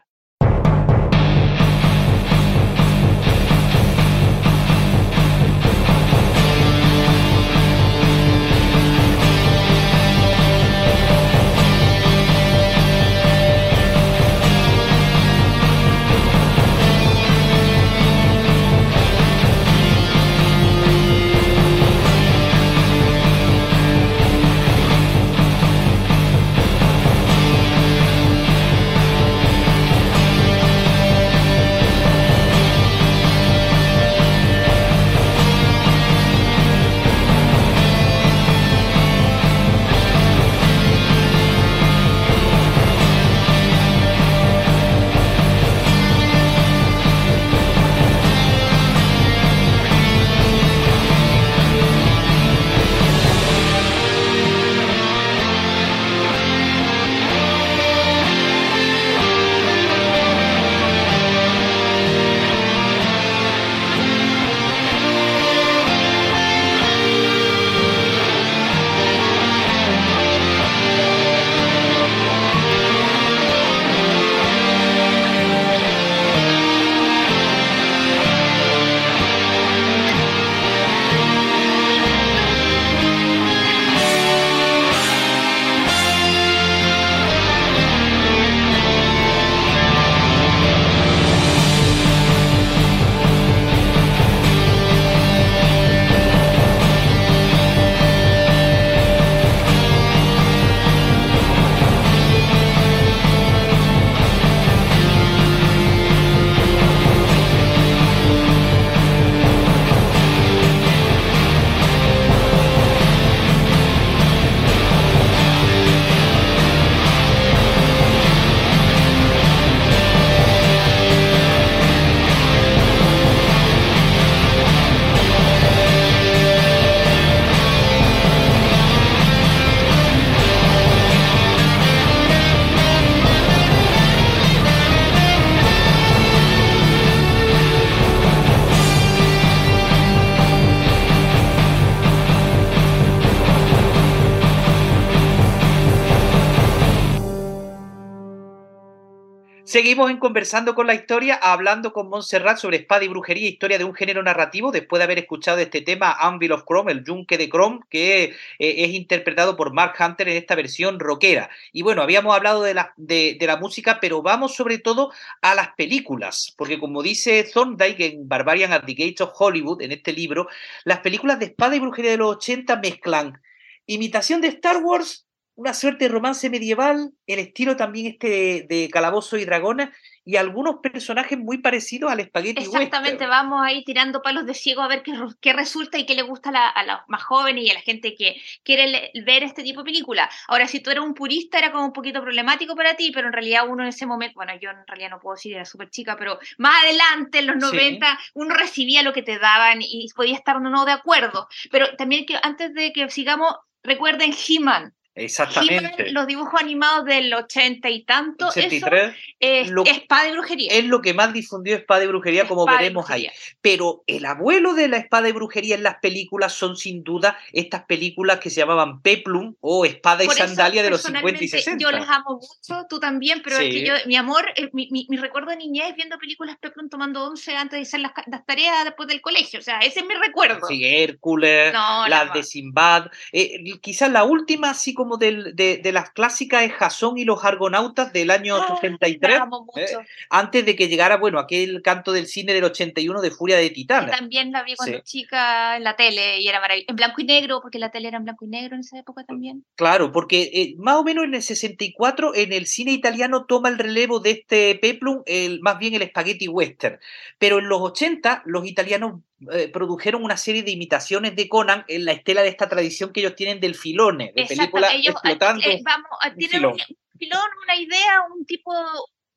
Seguimos 149.76 150.10
en 150.10 150.20
conversando 150.20 150.74
con 150.74 150.88
la 150.88 150.94
historia, 150.94 151.36
hablando 151.36 151.92
con 151.92 152.08
Montserrat 152.08 152.60
sobre 152.60 152.78
espada 152.78 153.04
y 153.04 153.10
brujería, 153.10 153.50
historia 153.50 153.78
de 153.78 153.84
un 153.84 153.94
género 153.94 154.24
narrativo, 154.24 154.72
después 154.72 155.02
de 155.02 155.04
haber 155.04 155.20
escuchado 155.20 155.58
este 155.58 155.82
tema 155.82 156.14
Anvil 156.18 156.54
of 156.54 156.64
Chrome, 156.64 156.94
el 156.94 157.04
yunque 157.04 157.38
de 157.38 157.50
Chrome, 157.50 157.82
que 157.90 158.24
eh, 158.24 158.34
es 158.58 158.94
interpretado 158.94 159.58
por 159.58 159.74
Mark 159.74 159.96
Hunter 160.00 160.30
en 160.30 160.38
esta 160.38 160.56
versión 160.56 160.98
rockera. 160.98 161.50
Y 161.74 161.82
bueno, 161.82 162.04
habíamos 162.04 162.34
hablado 162.34 162.64
de 162.64 162.74
la, 162.74 162.94
de, 162.96 163.38
la 163.42 163.58
música, 163.58 164.00
pero 164.00 164.22
vamos 164.22 164.56
sobre 164.56 164.78
todo 164.78 165.12
a 165.42 165.56
las 165.56 165.76
películas, 165.76 166.54
porque 166.58 166.80
como 166.80 167.04
dice 167.04 167.44
Thorndike 167.44 168.00
en 168.00 168.30
Barbarian 168.30 168.72
at 168.72 168.86
the 168.86 168.94
Gates 168.94 169.20
of 169.20 169.34
Hollywood, 169.38 169.82
en 169.82 169.92
este 169.92 170.14
libro, 170.14 170.48
las 170.86 171.00
películas 171.00 171.38
de 171.40 171.48
espada 171.48 171.76
y 171.76 171.82
brujería 171.82 172.12
de 172.12 172.18
los 172.18 172.38
80 172.38 172.78
mezclan 172.78 173.42
imitación 173.88 174.42
de 174.42 174.48
Star 174.48 174.78
Wars 174.78 175.25
una 175.56 175.74
suerte 175.74 176.06
de 176.06 176.10
romance 176.10 176.50
medieval, 176.50 177.14
el 177.28 177.40
estilo 177.40 177.78
también 177.78 178.08
este 178.08 178.66
de, 178.68 178.90
Calabozo 178.92 179.38
y 179.38 179.46
Dragones, 179.46 179.90
y 180.26 180.36
algunos 180.38 180.78
personajes 180.82 181.38
muy 181.38 181.60
parecidos 181.60 182.12
al 182.12 182.20
espagueti 182.20 182.64
Exactamente, 182.64 183.26
vamos 183.28 183.62
ahí 183.64 183.84
tirando 183.84 184.22
palos 184.22 184.46
de 184.46 184.54
ciego 184.54 184.82
a 184.82 184.88
ver 184.88 185.02
qué, 185.04 185.14
qué 185.40 185.54
resulta 185.54 185.98
y 185.98 186.06
qué 186.06 186.16
le 186.16 186.24
gusta 186.24 186.50
a, 186.50 186.84
los 186.84 186.98
más 187.08 187.24
jóvenes 187.24 187.64
y 187.64 187.70
a 187.70 187.76
la 187.76 187.82
gente 187.82 188.16
que 188.16 188.42
quiere 188.64 189.12
ver 189.24 189.44
este 189.44 189.64
tipo 189.64 189.82
de 189.82 189.86
película. 189.86 190.30
Ahora, 190.48 190.68
si 190.68 190.82
tú 190.82 190.90
eres 190.90 191.04
un 191.04 191.14
purista, 191.14 191.60
era 191.60 191.72
como 191.72 191.86
un 191.86 191.94
poquito 191.94 192.22
problemático 192.22 192.76
para 192.76 192.96
ti, 192.96 193.12
pero 193.14 193.28
en 193.28 193.34
realidad 193.34 193.70
uno 193.70 193.84
en 193.84 193.90
ese 193.90 194.06
momento, 194.06 194.36
bueno, 194.36 194.54
yo 194.60 194.72
en 194.72 194.86
realidad 194.88 195.12
no 195.12 195.20
puedo 195.20 195.36
decir, 195.36 195.54
era 195.54 195.66
súper 195.66 195.90
chica, 195.90 196.18
pero 196.18 196.40
más 196.58 196.84
adelante, 196.84 197.40
en 197.40 197.48
los 197.48 197.58
90, 197.58 198.20
uno 198.34 198.56
recibía 198.56 199.04
lo 199.04 199.14
que 199.14 199.22
te 199.22 199.38
daban 199.38 199.80
y 199.82 200.08
podía 200.16 200.36
estar 200.36 200.58
uno 200.58 200.70
no 200.70 200.86
de 200.86 200.92
acuerdo. 200.92 201.48
Pero 201.72 201.96
también 201.96 202.26
que 202.26 202.38
antes 202.42 202.74
de 202.74 202.92
que 202.92 203.10
sigamos, 203.10 203.56
recuerden 203.84 204.34
He-Man. 204.34 204.94
Exactamente. 205.16 206.12
los 206.12 206.28
dibujos 206.28 206.62
animados 206.62 207.06
del 207.06 207.34
80 207.34 207.90
y 207.90 208.04
tanto, 208.04 208.48
83, 208.48 209.16
es 209.40 209.72
espada 209.86 210.28
y 210.28 210.34
brujería. 210.34 210.74
Es 210.74 210.86
lo 210.86 211.02
que 211.02 211.14
más 211.14 211.32
difundió 211.32 211.74
espada 211.76 212.04
y 212.04 212.08
brujería, 212.08 212.48
como 212.48 212.66
veremos 212.66 213.10
ahí. 213.10 213.30
Pero 213.62 214.04
el 214.08 214.26
abuelo 214.26 214.74
de 214.74 214.90
la 214.90 214.98
espada 214.98 215.30
y 215.30 215.32
brujería 215.32 215.76
en 215.76 215.84
las 215.84 216.00
películas 216.00 216.52
son 216.52 216.76
sin 216.76 217.04
duda 217.04 217.38
estas 217.54 217.86
películas 217.86 218.40
que 218.40 218.50
se 218.50 218.58
llamaban 218.58 219.02
Peplum 219.02 219.56
o 219.62 219.86
Espada 219.86 220.26
y 220.26 220.28
Sandalia 220.28 220.84
de 220.84 220.90
los 220.90 221.02
50 221.02 221.44
y 221.44 221.48
60. 221.48 221.82
Yo 221.82 221.92
las 221.92 222.10
amo 222.10 222.42
mucho, 222.42 222.86
tú 222.90 223.00
también, 223.00 223.42
pero 223.42 223.58
es 223.58 223.74
que 223.74 223.86
yo, 223.86 223.94
mi 224.08 224.18
amor, 224.18 224.46
eh, 224.58 224.70
mi, 224.74 224.90
mi, 224.92 225.18
recuerdo 225.18 225.52
de 225.52 225.58
niñez 225.58 225.96
viendo 225.96 226.18
películas 226.18 226.58
Peplum 226.60 226.90
tomando 226.90 227.24
once 227.24 227.56
antes 227.56 227.80
de 227.80 227.84
hacer 227.84 228.02
las, 228.02 228.12
tareas 228.46 228.84
después 228.84 229.08
del 229.08 229.22
colegio. 229.22 229.60
O 229.60 229.64
sea, 229.64 229.80
ese 229.80 230.02
es 230.02 230.06
mi 230.06 230.14
recuerdo. 230.16 230.68
Sí, 230.68 230.84
Hércules, 230.84 231.74
las 231.74 232.34
de 232.34 232.44
Simbad. 232.44 233.08
Eh, 233.32 233.64
quizás 233.82 234.12
la 234.12 234.26
última, 234.26 234.72
así 234.72 234.94
como 234.94 235.05
como 235.06 235.18
de, 235.18 235.54
de, 235.54 235.92
las 235.92 236.10
clásicas 236.10 236.64
es 236.64 236.74
Jasón 236.74 237.18
y 237.18 237.26
los 237.26 237.46
Argonautas 237.46 238.12
del 238.12 238.32
año 238.32 238.56
83, 238.56 239.40
eh, 239.76 239.86
antes 240.30 240.66
de 240.66 240.76
que 240.76 240.88
llegara, 240.88 241.18
bueno, 241.18 241.38
aquel 241.38 241.84
canto 241.84 242.12
del 242.12 242.26
cine 242.26 242.54
del 242.54 242.64
81 242.64 243.22
de 243.22 243.32
Furia 243.32 243.58
de 243.58 243.70
Titanes. 243.70 244.12
También 244.12 244.52
la 244.52 244.64
vi 244.64 244.76
cuando 244.76 245.00
chica 245.02 245.78
en 245.78 245.84
la 245.84 245.96
tele 245.96 246.40
y 246.40 246.48
era 246.48 246.60
maravilloso. 246.60 246.90
En 246.90 246.96
blanco 246.96 247.22
y 247.22 247.26
negro, 247.26 247.60
porque 247.62 247.78
la 247.78 247.92
tele 247.92 248.08
era 248.08 248.18
en 248.18 248.24
blanco 248.24 248.46
y 248.46 248.48
negro 248.48 248.76
en 248.76 248.82
esa 248.82 248.98
época 248.98 249.24
también. 249.24 249.64
Claro, 249.76 250.12
porque 250.12 250.50
eh, 250.54 250.76
más 250.78 250.96
o 250.96 251.04
menos 251.04 251.26
en 251.26 251.36
el 251.36 251.44
64 251.44 252.34
en 252.34 252.52
el 252.52 252.66
cine 252.66 252.92
italiano 252.92 253.46
toma 253.46 253.70
el 253.70 253.78
relevo 253.78 254.20
de 254.20 254.32
este 254.32 254.76
peplum, 254.76 255.22
el, 255.28 255.62
más 255.62 255.78
bien 255.78 255.94
el 255.94 256.08
spaghetti 256.08 256.48
western. 256.48 257.00
Pero 257.38 257.60
en 257.60 257.70
los 257.70 257.82
80 257.82 258.42
los 258.46 258.66
italianos 258.66 259.22
eh, 259.52 259.68
produjeron 259.68 260.24
una 260.24 260.38
serie 260.38 260.64
de 260.64 260.72
imitaciones 260.72 261.36
de 261.36 261.50
Conan 261.50 261.84
en 261.90 262.06
la 262.06 262.14
estela 262.14 262.42
de 262.42 262.48
esta 262.48 262.70
tradición 262.70 263.12
que 263.12 263.20
ellos 263.20 263.36
tienen 263.36 263.60
del 263.60 263.76
filone, 263.76 264.32
de 264.34 264.46
película 264.46 264.94
ellos, 264.94 265.08
eh, 265.08 265.12
explotando. 265.12 265.70
Eh, 265.70 265.82
vamos, 265.84 266.08
tienen 266.38 266.66
un 266.66 266.78
filón. 267.20 267.42
una 267.66 267.76
idea, 267.76 268.22
un 268.34 268.46
tipo 268.46 268.74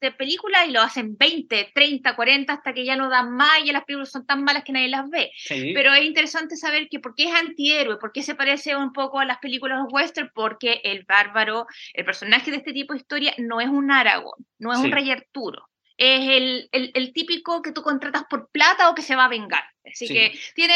de 0.00 0.12
película 0.12 0.64
y 0.66 0.70
lo 0.70 0.80
hacen 0.80 1.16
20, 1.18 1.72
30, 1.74 2.14
40 2.14 2.52
hasta 2.52 2.72
que 2.72 2.84
ya 2.84 2.94
no 2.94 3.08
dan 3.08 3.34
más 3.34 3.58
y 3.64 3.72
las 3.72 3.84
películas 3.84 4.12
son 4.12 4.24
tan 4.24 4.44
malas 4.44 4.62
que 4.62 4.72
nadie 4.72 4.88
las 4.88 5.10
ve. 5.10 5.32
Pero 5.48 5.92
es 5.92 6.04
interesante 6.04 6.56
saber 6.56 6.88
que 6.88 7.00
por 7.00 7.16
qué 7.16 7.24
es 7.24 7.34
antihéroe, 7.34 7.98
por 7.98 8.12
qué 8.12 8.22
se 8.22 8.36
parece 8.36 8.76
un 8.76 8.92
poco 8.92 9.18
a 9.18 9.24
las 9.24 9.38
películas 9.38 9.84
western, 9.90 10.30
porque 10.32 10.80
el 10.84 11.04
bárbaro, 11.08 11.66
el 11.94 12.04
personaje 12.04 12.52
de 12.52 12.58
este 12.58 12.72
tipo 12.72 12.92
de 12.92 13.00
historia 13.00 13.34
no 13.38 13.60
es 13.60 13.68
un 13.68 13.90
Aragón, 13.90 14.46
no 14.58 14.72
es 14.72 14.78
un 14.78 14.92
rey 14.92 15.10
Arturo 15.10 15.68
es 15.98 16.28
el, 16.28 16.68
el, 16.72 17.12
típico 17.12 17.60
que 17.60 17.72
tú 17.72 17.82
contratas 17.82 18.22
por 18.30 18.48
plata 18.50 18.88
o 18.88 18.94
que 18.94 19.02
se 19.02 19.16
va 19.16 19.24
a 19.24 19.28
vengar. 19.28 19.64
Así 19.84 20.06
que 20.06 20.32
tiene, 20.54 20.74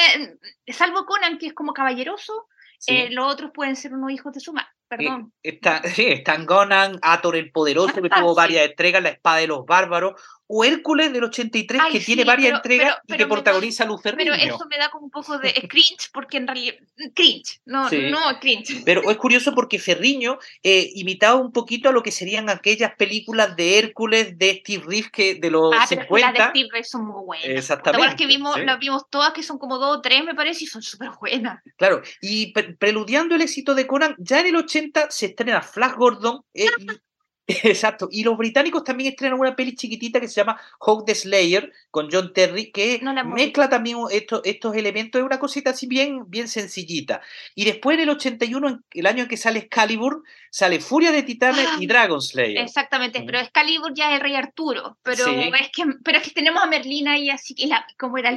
salvo 0.67 1.07
Conan, 1.07 1.39
que 1.39 1.47
es 1.47 1.55
como 1.55 1.73
caballeroso, 1.73 2.49
eh, 2.89 3.09
los 3.11 3.33
otros 3.33 3.53
pueden 3.55 3.77
ser 3.77 3.95
unos 3.95 4.11
hijos 4.11 4.33
de 4.33 4.41
su 4.41 4.53
madre. 4.53 4.69
Perdón. 4.89 5.33
Está, 5.43 5.83
sí, 5.95 6.07
están 6.07 6.45
Conan, 6.45 6.99
Ator 7.03 7.37
el 7.37 7.53
Poderoso, 7.53 8.03
que 8.03 8.11
tuvo 8.11 8.35
varias 8.35 8.67
entregas, 8.67 9.03
La 9.03 9.11
Espada 9.11 9.39
de 9.39 9.47
los 9.47 9.65
Bárbaros, 9.65 10.21
o 10.47 10.65
Hércules 10.65 11.13
del 11.13 11.25
83, 11.25 11.81
que 11.91 12.01
tiene 12.01 12.25
varias 12.25 12.55
entregas 12.57 12.99
y 13.07 13.17
que 13.17 13.27
protagoniza 13.27 13.85
Lucerniño. 13.85 14.33
Pero 14.33 14.55
eso 14.55 14.67
me 14.69 14.77
da 14.77 14.91
como 14.91 15.07
un 15.07 15.11
poco 15.11 15.39
de 15.39 15.53
cringe, 15.69 16.11
porque 16.13 16.37
en 16.37 16.47
realidad. 16.47 16.75
Cringe, 17.15 17.61
no, 17.65 17.89
no 17.91 18.39
cringe. 18.41 18.83
Pero 18.85 19.11
es 19.11 19.17
curioso 19.17 19.55
porque 19.55 19.79
Ferriño 19.79 20.39
eh, 20.63 20.91
imitaba 20.95 21.41
un 21.41 21.53
poquito 21.53 21.89
a 21.89 21.93
lo 21.93 22.03
que 22.03 22.13
serían 22.13 22.51
aquellas 22.51 22.95
películas 22.97 23.57
de 23.57 23.79
Hércules 23.79 24.39
de 24.39 24.61
Steve 24.61 24.85
Reeves 24.87 25.11
que 25.11 25.35
de 25.37 25.51
los 25.51 25.75
ah, 25.75 25.87
50. 25.87 26.19
Las 26.19 26.33
de 26.33 26.51
Steve 26.51 26.69
Reeves 26.73 26.91
son 26.91 27.07
muy 27.07 27.25
buenas. 27.25 27.47
Exactamente. 27.47 28.07
Las 28.07 28.15
que 28.17 28.27
vimos, 28.27 28.59
las 28.63 28.79
vimos 28.79 29.09
todas, 29.09 29.33
que 29.33 29.43
son 29.43 29.59
como 29.59 29.79
dos 29.79 29.99
o 29.99 30.01
tres, 30.01 30.25
me 30.25 30.35
parece, 30.35 30.65
y 30.65 30.67
son 30.67 30.83
súper 30.83 31.11
buenas. 31.21 31.63
Claro, 31.77 32.03
y 32.21 32.53
preludiando 32.53 33.35
el 33.35 33.43
éxito 33.43 33.75
de 33.75 33.87
Conan, 33.87 34.15
ya 34.19 34.41
en 34.41 34.47
el 34.47 34.57
80 34.57 35.11
se 35.11 35.27
estrena 35.27 35.63
Flash 35.63 35.95
Gordon. 35.95 36.43
Eh, 36.55 36.67
Exacto. 37.63 38.09
Y 38.11 38.25
los 38.25 38.37
británicos 38.37 38.85
también 38.85 39.11
estrenan 39.11 39.39
una 39.39 39.57
peli 39.57 39.75
chiquitita 39.75 40.21
que 40.21 40.29
se 40.29 40.35
llama 40.35 40.61
Hawk 40.81 41.05
the 41.07 41.15
Slayer 41.15 41.73
con 41.91 42.09
John 42.11 42.33
Terry, 42.33 42.71
que 42.71 43.01
mezcla 43.27 43.69
también 43.69 43.99
estos, 44.11 44.41
estos 44.45 44.75
elementos. 44.77 45.21
Es 45.21 45.25
una 45.25 45.39
cosita 45.39 45.71
así 45.71 45.87
bien, 45.87 46.25
bien 46.29 46.49
sencillita. 46.49 47.21
Y 47.55 47.65
después 47.65 47.97
en 47.97 48.05
el 48.05 48.11
81, 48.11 48.83
el 48.93 49.07
año 49.07 49.25
en 49.25 49.29
que 49.29 49.37
sale 49.37 49.59
Excalibur, 49.61 50.23
sale 50.51 50.81
Furia 50.81 51.13
de 51.13 51.23
Titanes 51.23 51.67
y 51.81 51.85
ah, 51.85 51.89
Dragon 51.89 52.21
Slayer. 52.21 52.63
Exactamente, 52.63 53.21
mm. 53.21 53.27
pero 53.27 53.39
Excalibur 53.41 53.93
ya 53.95 54.11
es 54.11 54.17
el 54.17 54.21
rey 54.21 54.35
Arturo. 54.35 54.99
Pero, 55.03 55.27
es, 55.27 55.71
que, 55.71 55.85
pero 56.05 56.19
es 56.19 56.25
que 56.25 56.31
tenemos 56.31 56.63
a 56.63 56.67
Merlina 56.67 57.13
ahí 57.13 57.31
así, 57.31 57.55
que 57.55 57.67
la, 57.67 57.87
como 57.99 58.19
era, 58.19 58.31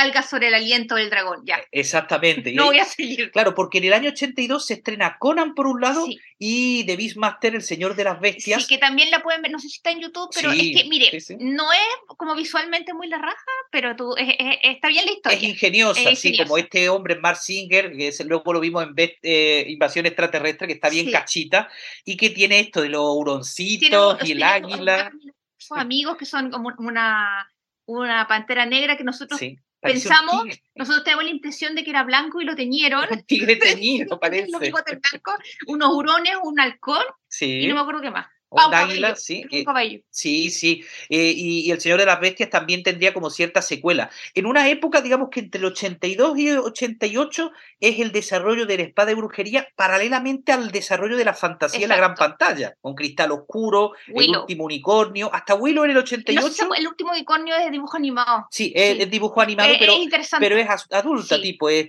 alga 0.00 0.22
sobre 0.22 0.48
el 0.48 0.54
aliento 0.54 0.94
del 0.94 1.10
dragón, 1.10 1.42
ya. 1.44 1.60
Exactamente. 1.70 2.52
no 2.52 2.66
voy 2.66 2.78
a 2.78 2.84
seguir. 2.84 3.30
Claro, 3.30 3.54
porque 3.54 3.78
en 3.78 3.84
el 3.84 3.92
año 3.92 4.10
82 4.10 4.66
se 4.66 4.74
estrena 4.74 5.16
Conan 5.18 5.54
por 5.54 5.66
un 5.66 5.80
lado 5.80 6.06
y 6.38 6.84
The 6.86 6.96
Beastmaster, 6.96 7.54
el 7.54 7.62
señor 7.62 7.96
de 7.96 8.04
las 8.04 8.20
bestias 8.20 8.41
Sí, 8.42 8.66
que 8.68 8.78
también 8.78 9.10
la 9.10 9.22
pueden 9.22 9.42
ver, 9.42 9.50
no 9.50 9.58
sé 9.58 9.68
si 9.68 9.76
está 9.76 9.90
en 9.90 10.00
YouTube, 10.00 10.30
pero 10.34 10.50
es 10.50 10.58
que, 10.58 10.84
mire, 10.88 11.10
no 11.38 11.72
es 11.72 12.16
como 12.16 12.34
visualmente 12.34 12.94
muy 12.94 13.08
la 13.08 13.18
raja, 13.18 13.52
pero 13.70 13.94
tú, 13.96 14.14
está 14.16 14.88
bien 14.88 15.06
la 15.06 15.12
historia. 15.12 15.38
Es 15.38 15.44
ingeniosa, 15.44 16.10
así 16.10 16.36
como 16.36 16.58
este 16.58 16.88
hombre, 16.88 17.16
Mark 17.16 17.38
Singer, 17.38 17.96
que 17.96 18.12
luego 18.24 18.52
lo 18.52 18.60
vimos 18.60 18.84
en 18.84 18.94
eh, 19.22 19.64
Invasión 19.68 20.06
Extraterrestre, 20.06 20.66
que 20.66 20.74
está 20.74 20.88
bien 20.88 21.10
cachita, 21.10 21.68
y 22.04 22.16
que 22.16 22.30
tiene 22.30 22.60
esto 22.60 22.82
de 22.82 22.88
los 22.88 23.04
huroncitos 23.04 24.18
y 24.28 24.32
el 24.32 24.42
águila. 24.42 25.10
Son 25.56 25.78
amigos 25.78 26.16
que 26.16 26.26
son 26.26 26.50
como 26.50 26.70
una, 26.78 27.48
una 27.86 28.26
pantera 28.26 28.66
negra 28.66 28.96
que 28.96 29.04
nosotros 29.04 29.40
pensamos, 29.82 30.44
nosotros 30.74 31.04
tenemos 31.04 31.24
la 31.24 31.30
impresión 31.30 31.74
de 31.74 31.84
que 31.84 31.90
era 31.90 32.04
blanco 32.04 32.40
y 32.40 32.44
lo 32.44 32.54
teñieron. 32.54 33.04
Un 33.10 33.22
tigre 33.24 33.56
teñido, 33.56 34.18
parece. 34.20 34.50
unos 35.66 35.88
hurones, 35.90 36.34
un 36.42 36.60
halcón 36.60 37.04
y 37.40 37.66
no 37.66 37.74
me 37.74 37.80
acuerdo 37.80 38.00
qué 38.00 38.10
más 38.10 38.26
un 38.52 38.74
águila, 38.74 39.16
sí. 39.16 39.44
Eh, 39.50 39.64
sí, 40.10 40.50
sí. 40.50 40.84
Eh, 41.08 41.32
y, 41.36 41.70
El 41.70 41.80
Señor 41.80 41.98
de 41.98 42.06
las 42.06 42.20
Bestias 42.20 42.50
también 42.50 42.82
tendría 42.82 43.14
como 43.14 43.30
cierta 43.30 43.62
secuela. 43.62 44.10
En 44.34 44.46
una 44.46 44.68
época, 44.68 45.00
digamos 45.00 45.30
que 45.30 45.40
entre 45.40 45.58
el 45.58 45.66
82 45.66 46.38
y 46.38 46.48
el 46.48 46.58
88 46.58 47.50
es 47.80 47.98
el 47.98 48.12
desarrollo 48.12 48.66
de 48.66 48.76
la 48.76 48.82
espada 48.84 49.12
y 49.12 49.14
brujería 49.14 49.68
paralelamente 49.74 50.52
al 50.52 50.70
desarrollo 50.70 51.16
de 51.16 51.24
la 51.24 51.34
fantasía 51.34 51.82
en 51.82 51.88
la 51.88 51.96
gran 51.96 52.14
pantalla, 52.14 52.76
con 52.80 52.94
Cristal 52.94 53.32
Oscuro, 53.32 53.92
El 54.06 54.36
último 54.36 54.64
unicornio, 54.64 55.30
hasta 55.32 55.54
Willow 55.54 55.84
en 55.84 55.92
el 55.92 55.98
88. 55.98 56.68
el 56.76 56.86
último 56.86 57.12
unicornio 57.12 57.56
es 57.56 57.64
de 57.64 57.70
dibujo 57.70 57.96
animado. 57.96 58.46
Sí, 58.50 58.72
es, 58.74 59.10
dibujo 59.10 59.40
animado, 59.40 59.72
pero, 59.78 59.92
es 59.92 60.30
pero 60.38 60.56
es 60.56 60.68
adulta, 60.90 61.40
tipo, 61.40 61.68
es, 61.68 61.88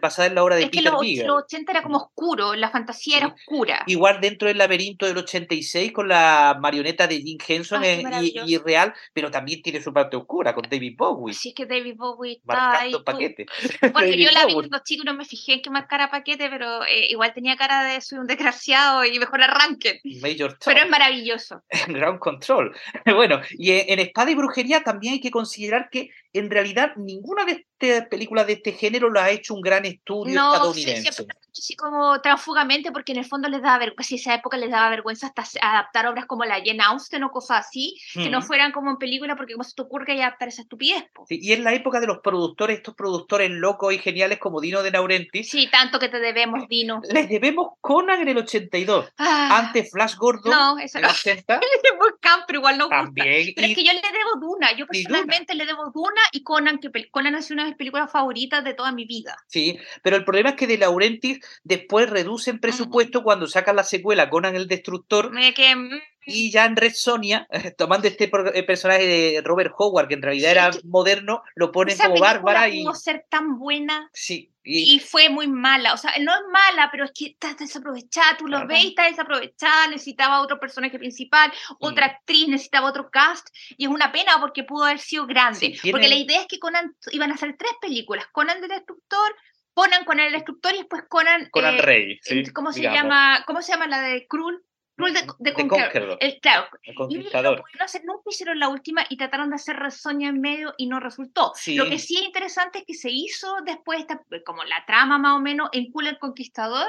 basada 0.00 0.28
en 0.28 0.34
la 0.34 0.44
obra 0.44 0.56
de 0.56 0.68
Peter 0.68 0.92
que 1.00 1.24
los 1.24 1.44
80 1.44 1.72
era 1.72 1.82
como 1.82 1.98
oscuro, 1.98 2.54
la 2.54 2.70
fantasía 2.70 3.18
era 3.18 3.26
oscura. 3.28 3.82
Igual 3.86 4.20
dentro 4.20 4.48
del 4.48 4.58
laberinto 4.58 5.06
del 5.06 5.18
86 5.18 5.92
con 5.96 6.08
la 6.08 6.58
marioneta 6.60 7.06
de 7.06 7.22
Jim 7.22 7.38
Henson 7.48 7.82
y, 7.82 8.58
real, 8.58 8.92
pero 9.14 9.30
también 9.30 9.62
tiene 9.62 9.80
su 9.80 9.94
parte 9.94 10.14
oscura 10.14 10.54
con 10.54 10.68
David 10.68 10.94
Bowie. 10.94 11.32
Sí, 11.32 11.48
es 11.48 11.54
que 11.54 11.64
David 11.64 11.94
Bowie 11.96 12.34
está 12.34 12.80
ahí. 12.80 12.92
paquete. 13.02 13.46
Bueno, 13.92 14.14
yo 14.14 14.30
la 14.30 14.44
vi 14.44 14.52
cuando 14.52 14.78
chico 14.84 15.04
no 15.04 15.14
me 15.14 15.24
fijé 15.24 15.54
en 15.54 15.62
qué 15.62 15.70
marcara 15.70 16.10
paquete, 16.10 16.50
pero 16.50 16.84
eh, 16.84 17.06
igual 17.08 17.32
tenía 17.32 17.56
cara 17.56 17.84
de 17.84 18.00
soy 18.02 18.18
un 18.18 18.26
desgraciado 18.26 19.04
y 19.06 19.18
mejor 19.18 19.42
arranque. 19.42 20.00
Major 20.20 20.58
Pero 20.62 20.80
es 20.80 20.90
maravilloso. 20.90 21.62
Ground 21.88 22.18
Control. 22.18 22.76
Bueno, 23.16 23.40
y 23.52 23.70
en 23.70 23.98
Espada 23.98 24.30
y 24.30 24.34
Brujería 24.34 24.82
también 24.82 25.14
hay 25.14 25.20
que 25.20 25.30
considerar 25.30 25.88
que 25.90 26.10
en 26.34 26.50
realidad 26.50 26.92
ninguna 26.96 27.46
de 27.46 27.64
estas 27.78 28.08
películas 28.08 28.46
de 28.46 28.54
este 28.54 28.72
género 28.72 29.08
lo 29.08 29.20
ha 29.20 29.30
hecho 29.30 29.54
un 29.54 29.62
gran 29.62 29.86
estudio 29.86 30.34
no, 30.34 30.52
estadounidense. 30.52 31.12
Sí, 31.12 31.22
sí, 31.22 31.28
como 31.76 32.20
transfugamente, 32.20 32.92
porque 32.92 33.12
en 33.12 33.18
el 33.18 33.24
fondo 33.24 33.48
les 33.48 33.62
daba 33.62 33.78
vergüenza, 33.78 34.08
si 34.08 34.14
esa 34.16 34.34
época 34.34 34.56
les 34.56 34.70
daba 34.70 34.90
vergüenza 34.90 35.26
hasta 35.28 35.44
adaptar 35.60 36.06
obras 36.06 36.26
como 36.26 36.44
la 36.44 36.56
Jane 36.56 36.82
Austen 36.82 37.24
o 37.24 37.30
cosas 37.30 37.66
así, 37.66 37.96
que 38.14 38.30
no 38.30 38.42
fueran 38.42 38.72
como 38.72 38.90
en 38.90 38.96
película, 38.98 39.36
porque 39.36 39.54
cómo 39.54 39.64
se 39.64 39.74
te 39.74 39.82
ocurre 39.82 40.06
que 40.06 40.22
adaptar 40.22 40.48
esa 40.48 40.62
estupidez. 40.62 41.04
y 41.28 41.52
en 41.52 41.64
la 41.64 41.74
época 41.74 42.00
de 42.00 42.06
los 42.06 42.18
productores, 42.18 42.78
estos 42.78 42.94
productores 42.94 43.50
locos 43.50 43.92
y 43.92 43.98
geniales 43.98 44.38
como 44.38 44.60
Dino 44.60 44.82
de 44.82 44.90
Laurentiis. 44.90 45.48
Sí, 45.48 45.68
tanto 45.70 45.98
que 45.98 46.08
te 46.08 46.20
debemos, 46.20 46.68
Dino. 46.68 47.00
Les 47.10 47.28
debemos 47.28 47.74
Conan 47.80 48.20
en 48.20 48.28
el 48.28 48.38
82, 48.38 49.12
ah. 49.18 49.58
antes 49.58 49.90
Flash 49.90 50.16
Gordon 50.16 50.50
no, 50.50 50.78
eso 50.78 50.98
en 50.98 51.04
el 51.04 51.10
80. 51.10 51.60
pero 52.46 52.58
igual 52.58 52.78
no 52.78 52.88
También, 52.88 53.52
Pero 53.54 53.68
es 53.68 53.74
que 53.74 53.84
yo 53.84 53.92
le 53.92 54.00
debo 54.00 54.40
Duna, 54.40 54.76
yo 54.76 54.86
personalmente 54.86 55.54
le 55.54 55.66
debo 55.66 55.90
Duna 55.90 56.20
y 56.32 56.42
Conan, 56.42 56.78
que 56.78 56.90
Conan 57.10 57.34
es 57.34 57.50
una 57.50 57.64
de 57.64 57.70
mis 57.70 57.78
películas 57.78 58.10
favoritas 58.10 58.64
de 58.64 58.74
toda 58.74 58.92
mi 58.92 59.04
vida. 59.04 59.36
Sí, 59.46 59.78
pero 60.02 60.16
el 60.16 60.24
problema 60.24 60.50
es 60.50 60.56
que 60.56 60.66
de 60.66 60.78
Laurentiis 60.78 61.40
después 61.64 62.10
reducen 62.10 62.60
presupuesto 62.60 63.22
cuando 63.22 63.46
sacan 63.46 63.76
la 63.76 63.84
secuela 63.84 64.30
Conan 64.30 64.56
el 64.56 64.68
Destructor. 64.68 65.32
Que... 65.54 65.76
Mm, 65.76 66.00
Y 66.26 66.50
ya 66.50 66.64
en 66.64 66.76
Red 66.76 66.92
Sonia, 66.94 67.46
tomando 67.78 68.08
este 68.08 68.30
eh, 68.54 68.62
personaje 68.64 69.06
de 69.06 69.42
Robert 69.42 69.72
Howard, 69.78 70.08
que 70.08 70.14
en 70.14 70.22
realidad 70.22 70.50
era 70.50 70.70
moderno, 70.84 71.42
lo 71.54 71.72
ponen 71.72 71.96
como 71.96 72.18
Bárbara. 72.18 72.68
y 72.68 72.84
ser 72.94 73.26
tan 73.28 73.58
buena. 73.58 74.10
Sí. 74.12 74.52
Y... 74.66 74.98
fue 74.98 75.28
muy 75.28 75.46
mala. 75.46 75.94
O 75.94 75.96
sea, 75.96 76.12
no 76.20 76.32
es 76.32 76.40
mala, 76.50 76.88
pero 76.90 77.04
es 77.04 77.12
que 77.12 77.26
está 77.26 77.54
desaprovechada. 77.54 78.36
Tú 78.36 78.48
lo 78.48 78.66
ves 78.66 78.84
y 78.84 78.88
está 78.88 79.04
desaprovechada. 79.04 79.88
Necesitaba 79.88 80.42
otro 80.42 80.58
personaje 80.58 80.98
principal, 80.98 81.52
otra 81.78 82.06
actriz, 82.06 82.48
necesitaba 82.48 82.88
otro 82.88 83.08
cast. 83.10 83.46
Y 83.76 83.84
es 83.84 83.90
una 83.90 84.10
pena 84.10 84.40
porque 84.40 84.64
pudo 84.64 84.84
haber 84.84 84.98
sido 84.98 85.26
grande. 85.26 85.78
Porque 85.90 86.08
la 86.08 86.16
idea 86.16 86.40
es 86.40 86.46
que 86.48 86.58
Conan 86.58 86.96
iban 87.12 87.30
a 87.30 87.34
hacer 87.34 87.54
tres 87.56 87.72
películas: 87.80 88.26
Conan 88.32 88.62
el 88.62 88.68
Destructor, 88.68 89.36
Conan 89.76 90.06
con 90.06 90.18
el 90.18 90.32
Destructor 90.32 90.74
y 90.74 90.78
después 90.78 91.02
Conan. 91.06 91.50
Conan 91.50 91.74
eh, 91.74 91.82
Rey. 91.82 92.20
¿Cómo 92.54 92.72
se 92.72 92.80
llama? 92.80 93.44
¿Cómo 93.46 93.60
se 93.60 93.72
llama 93.72 93.86
la 93.86 94.00
de 94.00 94.26
Krull? 94.26 94.64
Rule 94.96 95.12
de, 95.12 95.26
de, 95.38 95.52
Conqueror. 95.52 96.16
El, 96.20 96.40
claro. 96.40 96.68
El 96.82 96.94
conquistador. 96.94 97.64
Y 97.72 97.78
no, 97.78 98.14
nunca 98.14 98.30
hicieron 98.30 98.58
la 98.58 98.68
última 98.68 99.04
y 99.08 99.16
trataron 99.16 99.50
de 99.50 99.56
hacer 99.56 99.76
resoña 99.76 100.28
en 100.28 100.40
medio 100.40 100.74
y 100.78 100.86
no 100.86 101.00
resultó. 101.00 101.52
Lo 101.66 101.88
que 101.88 101.98
sí 101.98 102.16
es 102.16 102.22
interesante 102.22 102.78
es 102.78 102.84
que 102.86 102.94
se 102.94 103.10
hizo 103.10 103.56
después, 103.64 104.00
esta, 104.00 104.22
como 104.44 104.64
la 104.64 104.84
trama 104.86 105.18
más 105.18 105.36
o 105.36 105.40
menos, 105.40 105.68
en 105.72 105.90
Cool 105.92 106.06
el 106.06 106.18
Conquistador, 106.18 106.88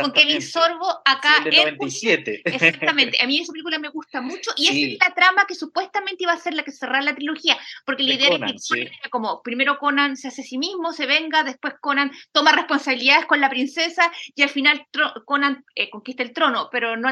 con 0.00 0.12
Kevin 0.12 0.42
Sorbo 0.42 0.88
acá. 1.04 1.42
Sí, 1.42 1.48
el 1.48 1.56
97. 1.56 2.42
Exactamente. 2.44 3.22
A 3.22 3.26
mí 3.26 3.40
esa 3.40 3.52
película 3.52 3.78
me 3.78 3.88
gusta 3.88 4.20
mucho 4.20 4.52
y 4.56 4.66
esa 4.68 4.92
es 4.92 5.08
la 5.08 5.14
trama 5.14 5.46
que 5.46 5.54
supuestamente 5.54 6.22
iba 6.22 6.32
a 6.32 6.38
ser 6.38 6.54
la 6.54 6.62
que 6.62 6.72
cerrara 6.72 7.02
la 7.02 7.14
trilogía, 7.14 7.58
porque 7.84 8.02
la 8.04 8.14
idea 8.14 8.28
era 8.34 8.46
que 8.46 8.90
como 9.10 9.42
primero 9.42 9.78
Conan 9.78 10.16
se 10.16 10.28
hace 10.28 10.42
a 10.42 10.44
sí 10.44 10.58
mismo, 10.58 10.92
se 10.92 11.06
venga, 11.06 11.42
después 11.42 11.74
Conan 11.80 12.12
toma 12.32 12.52
responsabilidades 12.52 13.26
con 13.26 13.40
la 13.40 13.50
princesa 13.50 14.12
y 14.34 14.42
al 14.42 14.48
final 14.48 14.86
Conan 15.24 15.64
eh, 15.74 15.90
conquista 15.90 16.22
el 16.22 16.32
trono, 16.32 16.68
pero 16.70 16.96
no 16.96 17.08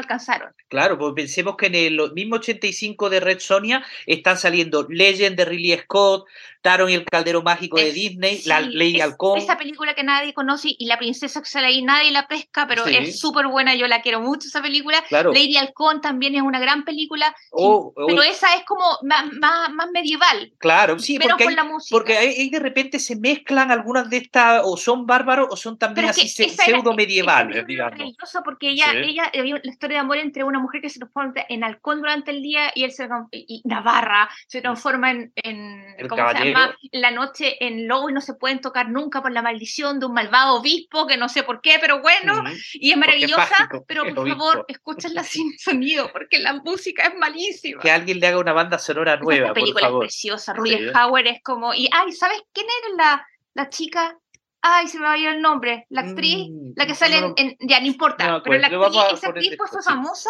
Claro, 0.67 0.97
pues 0.97 1.13
pensemos 1.15 1.55
que 1.55 1.67
en 1.67 1.75
el 1.75 2.13
mismo 2.13 2.35
85 2.35 3.09
de 3.09 3.19
Red 3.19 3.39
Sonia 3.39 3.85
están 4.05 4.37
saliendo 4.37 4.85
Legend 4.89 5.37
de 5.37 5.45
Ridley 5.45 5.77
Scott, 5.79 6.27
Taron 6.67 6.89
y 6.89 6.95
el 6.95 7.05
Caldero 7.05 7.41
Mágico 7.41 7.77
de 7.77 7.93
Disney, 7.93 8.41
la 8.45 8.59
Lady 8.59 8.99
Halcón. 8.99 9.37
Esa 9.37 9.57
película 9.57 9.93
que 9.93 10.03
nadie 10.03 10.33
conoce 10.33 10.75
y 10.77 10.85
la 10.85 10.97
princesa 10.97 11.41
que 11.41 11.47
sale 11.47 11.67
ahí 11.67 11.81
nadie 11.81 12.11
la 12.11 12.27
pesca, 12.27 12.67
pero 12.67 12.85
es 12.85 13.21
súper 13.21 13.47
buena, 13.47 13.73
yo 13.75 13.87
la 13.87 14.01
quiero 14.01 14.19
mucho 14.19 14.49
esa 14.49 14.61
película. 14.61 15.01
Lady 15.09 15.55
Halcón 15.55 16.01
también 16.01 16.35
es 16.35 16.41
una 16.41 16.59
gran 16.59 16.83
película, 16.83 17.33
oh, 17.51 17.93
oh, 17.95 18.07
pero 18.07 18.21
esa 18.21 18.53
es 18.55 18.65
como 18.65 18.83
más, 19.03 19.31
más, 19.31 19.87
medieval. 19.93 20.51
Claro, 20.57 20.99
sí, 20.99 21.17
porque, 21.17 21.45
con 21.45 21.55
la 21.55 21.63
música. 21.63 21.95
porque 21.95 22.17
ahí, 22.17 22.49
de 22.49 22.59
repente 22.59 22.99
se 22.99 23.15
mezclan 23.15 23.71
algunas 23.71 24.09
de 24.09 24.17
estas, 24.17 24.61
o 24.65 24.75
son 24.75 25.05
bárbaros 25.05 25.47
o 25.49 25.55
son 25.55 25.77
también 25.77 26.09
así 26.09 26.27
pseudo 26.27 26.93
medievales, 26.93 27.65
digamos. 27.65 27.97
Es 28.01 28.37
porque 28.43 28.71
ella, 28.71 28.91
ella, 28.91 29.31
la 29.33 29.71
historia 29.71 29.99
de 29.99 30.01
amor 30.01 30.17
entre 30.17 30.43
una 30.43 30.59
mujer 30.59 30.81
que 30.81 30.89
se 30.89 30.99
transforma 30.99 31.33
en 31.47 31.63
halcón 31.63 31.99
durante 31.99 32.31
el 32.31 32.41
día 32.41 32.73
y 32.75 32.83
él 32.83 32.91
se 32.91 33.07
y 33.31 33.61
Navarra 33.63 34.29
se 34.47 34.59
transforma 34.59 35.11
en, 35.11 35.31
en 35.35 36.07
¿cómo 36.09 36.29
se 36.29 36.56
llama? 36.59 36.77
La 36.91 37.11
noche 37.11 37.65
en 37.65 37.87
lobo 37.87 38.09
y 38.09 38.13
no 38.13 38.21
se 38.21 38.33
pueden 38.33 38.61
tocar 38.61 38.89
nunca 38.89 39.21
por 39.21 39.31
la 39.31 39.41
maldición 39.41 39.99
de 39.99 40.05
un 40.05 40.13
malvado 40.13 40.55
obispo 40.55 41.07
que 41.07 41.17
no 41.17 41.29
sé 41.29 41.43
por 41.43 41.61
qué, 41.61 41.77
pero 41.79 42.01
bueno, 42.01 42.43
y 42.73 42.91
es 42.91 42.97
maravillosa, 42.97 43.69
pero 43.87 44.03
por 44.13 44.27
favor, 44.27 44.65
escúchenla 44.67 45.23
sin 45.23 45.57
sonido 45.57 46.11
porque 46.11 46.39
la 46.39 46.53
música 46.53 47.03
es 47.03 47.15
malísima. 47.15 47.81
Que 47.81 47.91
alguien 47.91 48.19
le 48.19 48.27
haga 48.27 48.39
una 48.39 48.53
banda 48.53 48.79
sonora 48.79 49.17
nueva, 49.17 49.53
película 49.53 49.87
es 49.87 49.93
preciosa, 49.99 50.53
Rudy 50.53 50.89
Hauer 50.93 51.27
es 51.27 51.41
como 51.43 51.73
y 51.73 51.89
ay, 51.91 52.11
¿sabes 52.11 52.41
quién 52.53 52.67
era 52.67 52.95
la 52.95 53.27
la 53.53 53.69
chica 53.69 54.17
Ay, 54.61 54.87
se 54.87 54.97
me 54.97 55.05
va 55.05 55.13
a 55.13 55.17
ir 55.17 55.29
el 55.29 55.41
nombre. 55.41 55.85
La 55.89 56.01
actriz, 56.01 56.49
mm, 56.49 56.73
la 56.75 56.87
que 56.87 56.95
sale 56.95 57.33
en, 57.37 57.55
Ya, 57.59 57.79
no 57.79 57.85
importa. 57.85 58.41
pero 58.43 58.57
la 58.57 58.67
actriz, 58.67 59.01
esa 59.13 59.27
actriz 59.27 59.55
fue 59.57 59.81
famosa 59.81 60.29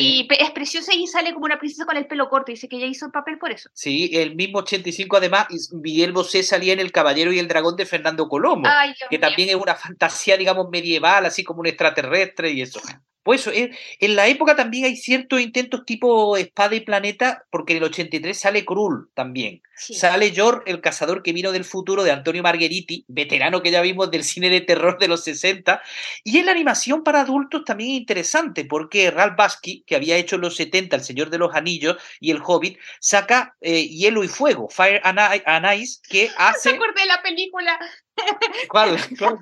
y 0.00 0.28
es 0.38 0.50
preciosa 0.50 0.94
y 0.94 1.06
sale 1.06 1.32
como 1.32 1.44
una 1.46 1.58
princesa 1.58 1.84
con 1.84 1.96
el 1.96 2.06
pelo 2.06 2.28
corto. 2.28 2.52
Dice 2.52 2.68
que 2.68 2.76
ella 2.76 2.86
hizo 2.86 3.06
el 3.06 3.12
papel 3.12 3.38
por 3.38 3.52
eso. 3.52 3.70
Sí, 3.74 4.10
el 4.12 4.34
mismo 4.34 4.58
85 4.58 5.16
además, 5.16 5.46
Miguel 5.72 6.12
Bosé 6.12 6.42
salía 6.42 6.72
en 6.72 6.80
El 6.80 6.92
Caballero 6.92 7.32
y 7.32 7.38
el 7.38 7.48
Dragón 7.48 7.76
de 7.76 7.86
Fernando 7.86 8.28
Colomo, 8.28 8.68
que 9.08 9.18
también 9.18 9.50
es 9.50 9.56
una 9.56 9.74
fantasía, 9.74 10.36
digamos, 10.36 10.68
medieval, 10.70 11.26
así 11.26 11.44
como 11.44 11.60
un 11.60 11.66
extraterrestre 11.66 12.50
y 12.50 12.62
eso. 12.62 12.80
Pues 13.22 13.46
en, 13.46 13.76
en 13.98 14.16
la 14.16 14.28
época 14.28 14.56
también 14.56 14.86
hay 14.86 14.96
ciertos 14.96 15.40
intentos 15.40 15.84
tipo 15.84 16.36
Espada 16.36 16.74
y 16.74 16.80
Planeta, 16.80 17.44
porque 17.50 17.72
en 17.74 17.78
el 17.78 17.84
83 17.84 18.38
sale 18.38 18.64
Krull 18.64 19.10
también. 19.14 19.62
Sale 19.80 20.30
Yor, 20.32 20.62
el 20.66 20.82
cazador 20.82 21.22
que 21.22 21.32
vino 21.32 21.52
del 21.52 21.64
futuro 21.64 22.04
de 22.04 22.10
Antonio 22.10 22.42
Margheriti, 22.42 23.04
veterano 23.08 23.62
que 23.62 23.70
ya 23.70 23.80
vimos 23.80 24.10
del 24.10 24.24
cine 24.24 24.50
de 24.50 24.60
terror 24.60 24.98
de 24.98 25.08
los 25.08 25.24
60. 25.24 25.80
Y 26.22 26.38
en 26.38 26.46
la 26.46 26.52
animación 26.52 27.02
para 27.02 27.22
adultos 27.22 27.64
también 27.64 27.90
interesante, 27.90 28.66
porque 28.66 29.10
Ralph 29.10 29.36
Basky, 29.36 29.82
que 29.86 29.96
había 29.96 30.16
hecho 30.16 30.36
en 30.36 30.42
los 30.42 30.56
70 30.56 30.96
El 30.96 31.02
Señor 31.02 31.30
de 31.30 31.38
los 31.38 31.54
Anillos 31.54 31.96
y 32.20 32.30
El 32.30 32.42
Hobbit, 32.44 32.78
saca 33.00 33.56
eh, 33.62 33.88
Hielo 33.88 34.22
y 34.22 34.28
Fuego, 34.28 34.68
Fire 34.68 35.00
and, 35.02 35.80
Ice, 35.80 36.00
que 36.08 36.30
hace... 36.36 36.70
No 36.70 36.76
acordé 36.76 37.00
de 37.00 37.08
la 37.08 37.22
película. 37.22 37.78
¿Cuál? 38.68 38.98
¿Cuál, 39.18 39.38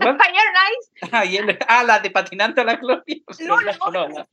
Ah, 1.13 1.25
ah, 1.69 1.85
la 1.85 2.01
de 2.01 2.11
patinante 2.11 2.61
a 2.61 2.65
la 2.65 2.77
gloria. 2.77 3.03
No, 3.41 3.61
no, 3.61 3.73
no, 3.93 4.09
no. 4.09 4.27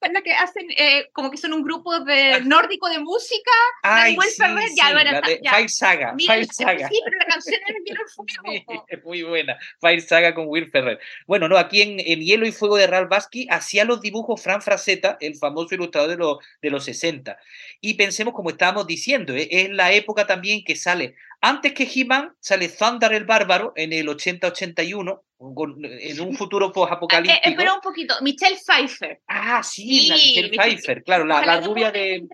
la 0.00 0.22
que 0.22 0.32
hacen 0.32 0.66
eh, 0.76 1.10
como 1.12 1.30
que 1.30 1.36
son 1.36 1.52
un 1.52 1.62
grupo 1.62 2.00
de 2.00 2.34
ah. 2.34 2.40
nórdico 2.40 2.88
de 2.88 2.98
música? 2.98 3.50
Ay, 3.82 4.16
sí, 4.20 4.42
Ferrer, 4.42 4.68
ya, 4.74 4.92
la 4.92 5.20
de 5.20 5.40
Fire 5.48 5.70
Saga. 5.70 6.14
Fire 6.18 6.46
Saga. 6.46 6.88
Sí, 6.88 7.00
pero 7.04 7.18
la 7.18 7.26
canción 7.26 7.60
es 7.66 7.76
Hielo 7.84 8.02
y 8.02 8.64
Fuego. 8.64 8.86
es 8.88 9.04
muy 9.04 9.22
buena. 9.22 9.58
Fire 9.80 10.00
Saga 10.00 10.34
con 10.34 10.46
Will 10.48 10.70
Ferrer. 10.70 10.98
Bueno, 11.26 11.48
no, 11.48 11.58
aquí 11.58 11.82
en, 11.82 12.00
en 12.00 12.20
Hielo 12.20 12.46
y 12.46 12.52
Fuego 12.52 12.76
de 12.76 12.86
Ralph 12.86 13.10
Basky 13.10 13.46
hacía 13.50 13.84
los 13.84 14.00
dibujos 14.00 14.42
Fran 14.42 14.62
Frazetta, 14.62 15.18
el 15.20 15.36
famoso 15.36 15.74
ilustrador 15.74 16.10
de, 16.10 16.16
los 16.16 16.38
de 16.62 16.70
los 16.70 16.84
60. 16.84 17.38
Y 17.80 17.94
pensemos, 17.94 18.34
como 18.34 18.50
estábamos 18.50 18.86
diciendo, 18.86 19.34
eh, 19.34 19.48
es 19.50 19.70
la 19.70 19.92
época 19.92 20.26
también 20.26 20.64
que 20.64 20.76
sale 20.76 21.16
antes 21.40 21.72
que 21.72 21.84
He-Man 21.84 22.34
sale 22.40 22.68
Thunder 22.68 23.12
el 23.12 23.24
Bárbaro 23.24 23.72
en 23.76 23.92
el 23.92 24.08
80-81, 24.08 25.20
en 25.40 26.20
un 26.20 26.34
futuro 26.34 26.72
post-apocalíptico. 26.72 27.40
Eh, 27.44 27.50
espera 27.50 27.74
un 27.74 27.80
poquito, 27.80 28.14
Michelle 28.22 28.56
Pfeiffer. 28.56 29.20
Ah, 29.28 29.62
sí, 29.62 30.08
Michelle 30.10 30.50
Pfeiffer, 30.50 31.02
claro, 31.04 31.24
la, 31.24 31.44
la 31.44 31.60
rubia 31.60 31.92
de, 31.92 32.26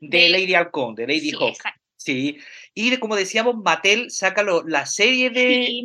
de, 0.00 0.28
Lady 0.28 0.54
Halcón, 0.54 0.94
de 0.94 1.06
Lady 1.06 1.30
sí, 1.30 1.36
Hawk. 1.38 1.56
Sí, 2.06 2.38
y 2.72 2.96
como 2.98 3.16
decíamos, 3.16 3.56
Mattel 3.56 4.12
saca 4.12 4.44
la 4.44 4.86
serie 4.86 5.28
de, 5.30 5.82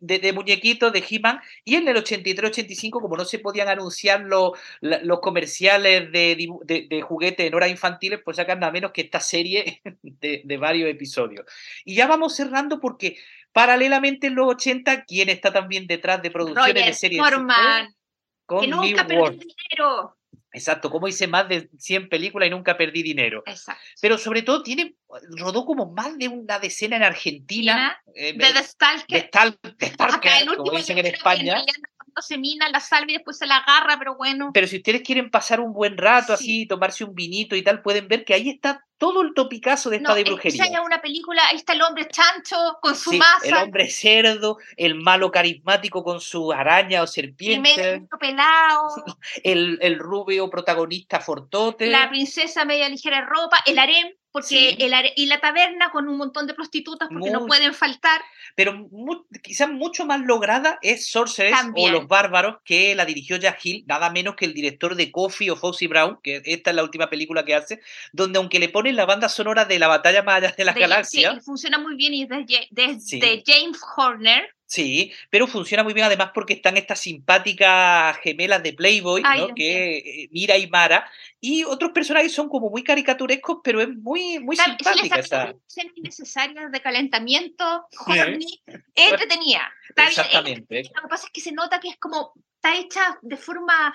de, 0.00 0.18
de, 0.18 0.32
muñequitos 0.32 0.92
de 0.92 1.04
He-Man 1.08 1.38
y 1.64 1.76
en 1.76 1.86
el 1.86 1.96
83-85, 1.96 2.90
como 2.90 3.16
no 3.16 3.24
se 3.24 3.38
podían 3.38 3.68
anunciar 3.68 4.22
los, 4.22 4.58
los 4.80 5.20
comerciales 5.20 6.10
de, 6.10 6.48
de, 6.64 7.02
juguetes 7.02 7.46
en 7.46 7.54
horas 7.54 7.70
infantiles, 7.70 8.18
pues 8.24 8.38
sacan 8.38 8.58
nada 8.58 8.72
menos 8.72 8.90
que 8.90 9.02
esta 9.02 9.20
serie 9.20 9.80
de, 10.02 10.56
varios 10.58 10.90
episodios. 10.90 11.46
Y 11.84 11.94
ya 11.94 12.08
vamos 12.08 12.34
cerrando 12.34 12.80
porque 12.80 13.16
paralelamente 13.52 14.26
en 14.26 14.34
los 14.34 14.48
80, 14.48 15.04
¿quién 15.04 15.28
está 15.28 15.52
también 15.52 15.86
detrás 15.86 16.20
de 16.20 16.32
producciones 16.32 16.84
de 16.84 16.92
series? 16.94 17.22
Con 18.44 18.62
que 18.62 18.66
nunca 18.66 19.06
perdió 19.06 19.30
dinero. 19.30 20.16
Exacto, 20.52 20.90
como 20.90 21.06
hice 21.06 21.26
más 21.26 21.48
de 21.48 21.70
100 21.78 22.08
películas 22.08 22.48
y 22.48 22.50
nunca 22.50 22.76
perdí 22.76 23.02
dinero. 23.02 23.42
Exacto. 23.46 23.80
Pero 24.00 24.18
sobre 24.18 24.42
todo 24.42 24.62
tiene, 24.62 24.94
rodó 25.38 25.64
como 25.64 25.92
más 25.92 26.18
de 26.18 26.28
una 26.28 26.58
decena 26.58 26.96
en 26.96 27.04
Argentina. 27.04 28.00
Eh, 28.14 28.32
de 28.32 28.52
The 28.52 28.62
Stalker. 28.62 29.22
De, 29.22 29.86
Stalker, 29.86 30.46
como 30.56 30.76
dicen 30.76 30.98
en 30.98 31.06
España 31.06 31.62
se 32.20 32.38
mina, 32.38 32.68
la 32.68 32.80
salva 32.80 33.10
y 33.10 33.14
después 33.14 33.38
se 33.38 33.46
la 33.46 33.58
agarra, 33.58 33.98
pero 33.98 34.16
bueno. 34.16 34.50
Pero 34.52 34.66
si 34.66 34.76
ustedes 34.76 35.02
quieren 35.02 35.30
pasar 35.30 35.60
un 35.60 35.72
buen 35.72 35.96
rato 35.96 36.32
así, 36.32 36.66
tomarse 36.66 37.04
un 37.04 37.14
vinito 37.14 37.56
y 37.56 37.62
tal, 37.62 37.82
pueden 37.82 38.08
ver 38.08 38.24
que 38.24 38.34
ahí 38.34 38.50
está 38.50 38.84
todo 39.00 39.22
el 39.22 39.32
topicazo 39.32 39.88
de 39.88 39.96
esta 39.96 40.14
de 40.14 40.24
brujería. 40.24 40.62
Si 40.62 40.76
una 40.76 41.00
película, 41.00 41.42
ahí 41.48 41.56
está 41.56 41.72
el 41.72 41.80
hombre 41.80 42.06
chancho 42.06 42.56
con 42.82 42.94
su 42.94 43.14
masa. 43.14 43.46
El 43.46 43.54
hombre 43.54 43.88
cerdo, 43.88 44.58
el 44.76 44.94
malo 44.94 45.30
carismático 45.30 46.04
con 46.04 46.20
su 46.20 46.52
araña 46.52 47.02
o 47.02 47.06
serpiente. 47.06 47.94
El 47.94 48.08
pelado. 48.20 48.88
El, 49.42 49.78
el 49.80 49.98
rubio 49.98 50.50
protagonista 50.50 51.20
fortote. 51.20 51.86
La 51.86 52.10
princesa 52.10 52.66
media 52.66 52.90
ligera 52.90 53.22
ropa, 53.22 53.56
el 53.64 53.78
harem 53.78 54.12
porque 54.32 54.76
el, 54.78 54.92
y 55.16 55.26
la 55.26 55.40
taberna 55.40 55.90
con 55.90 56.08
un 56.08 56.16
montón 56.16 56.46
de 56.46 56.54
prostitutas 56.54 57.08
porque 57.10 57.30
no 57.30 57.46
pueden 57.46 57.74
faltar. 57.74 58.20
Pero 58.54 58.88
quizás 59.42 59.70
mucho 59.70 60.06
más 60.06 60.20
lograda 60.20 60.78
es 60.82 61.08
Sorceress 61.08 61.56
o 61.74 61.88
Los 61.90 62.06
Bárbaros, 62.06 62.58
que 62.64 62.94
la 62.94 63.04
dirigió 63.04 63.36
Jack 63.36 63.64
Hill, 63.64 63.84
nada 63.86 64.10
menos 64.10 64.36
que 64.36 64.44
el 64.44 64.54
director 64.54 64.94
de 64.94 65.10
Coffee 65.10 65.50
o 65.50 65.56
Foxy 65.56 65.86
Brown, 65.86 66.18
que 66.22 66.42
esta 66.44 66.70
es 66.70 66.76
la 66.76 66.82
última 66.82 67.10
película 67.10 67.44
que 67.44 67.54
hace, 67.54 67.80
donde 68.12 68.38
aunque 68.38 68.58
le 68.58 68.68
ponen 68.68 68.96
la 68.96 69.06
banda 69.06 69.28
sonora 69.28 69.64
de 69.64 69.78
la 69.78 69.88
batalla 69.88 70.22
más 70.22 70.36
allá 70.36 70.54
de 70.56 70.64
las 70.64 70.74
galaxias. 70.74 71.34
Sí, 71.34 71.40
funciona 71.40 71.78
muy 71.78 71.96
bien 71.96 72.14
y 72.14 72.22
es 72.22 72.28
de, 72.28 73.42
James 73.46 73.80
Horner. 73.96 74.54
Sí, 74.70 75.12
pero 75.30 75.48
funciona 75.48 75.82
muy 75.82 75.92
bien 75.92 76.06
además 76.06 76.30
porque 76.32 76.52
están 76.52 76.76
estas 76.76 77.00
simpáticas 77.00 78.16
gemelas 78.18 78.62
de 78.62 78.72
Playboy, 78.72 79.20
¿no? 79.20 79.52
que 79.52 79.98
eh, 79.98 80.28
Mira 80.30 80.56
y 80.58 80.68
Mara, 80.68 81.10
y 81.40 81.64
otros 81.64 81.90
personajes 81.90 82.32
son 82.32 82.48
como 82.48 82.70
muy 82.70 82.84
caricaturescos, 82.84 83.58
pero 83.64 83.80
es 83.80 83.88
muy, 83.88 84.38
muy 84.38 84.54
simpática 84.54 85.18
esa. 85.18 85.54
innecesarias 85.96 86.70
de 86.70 86.80
calentamiento, 86.80 87.88
horny, 88.06 88.62
entretenida. 88.94 89.72
Exactamente. 89.96 90.84
Lo 90.94 91.02
que 91.02 91.08
pasa 91.08 91.26
es 91.26 91.32
que 91.32 91.40
se 91.40 91.50
nota 91.50 91.80
que 91.80 91.88
es 91.88 91.96
como, 91.96 92.32
está 92.54 92.76
hecha 92.76 93.18
de 93.22 93.36
forma 93.36 93.92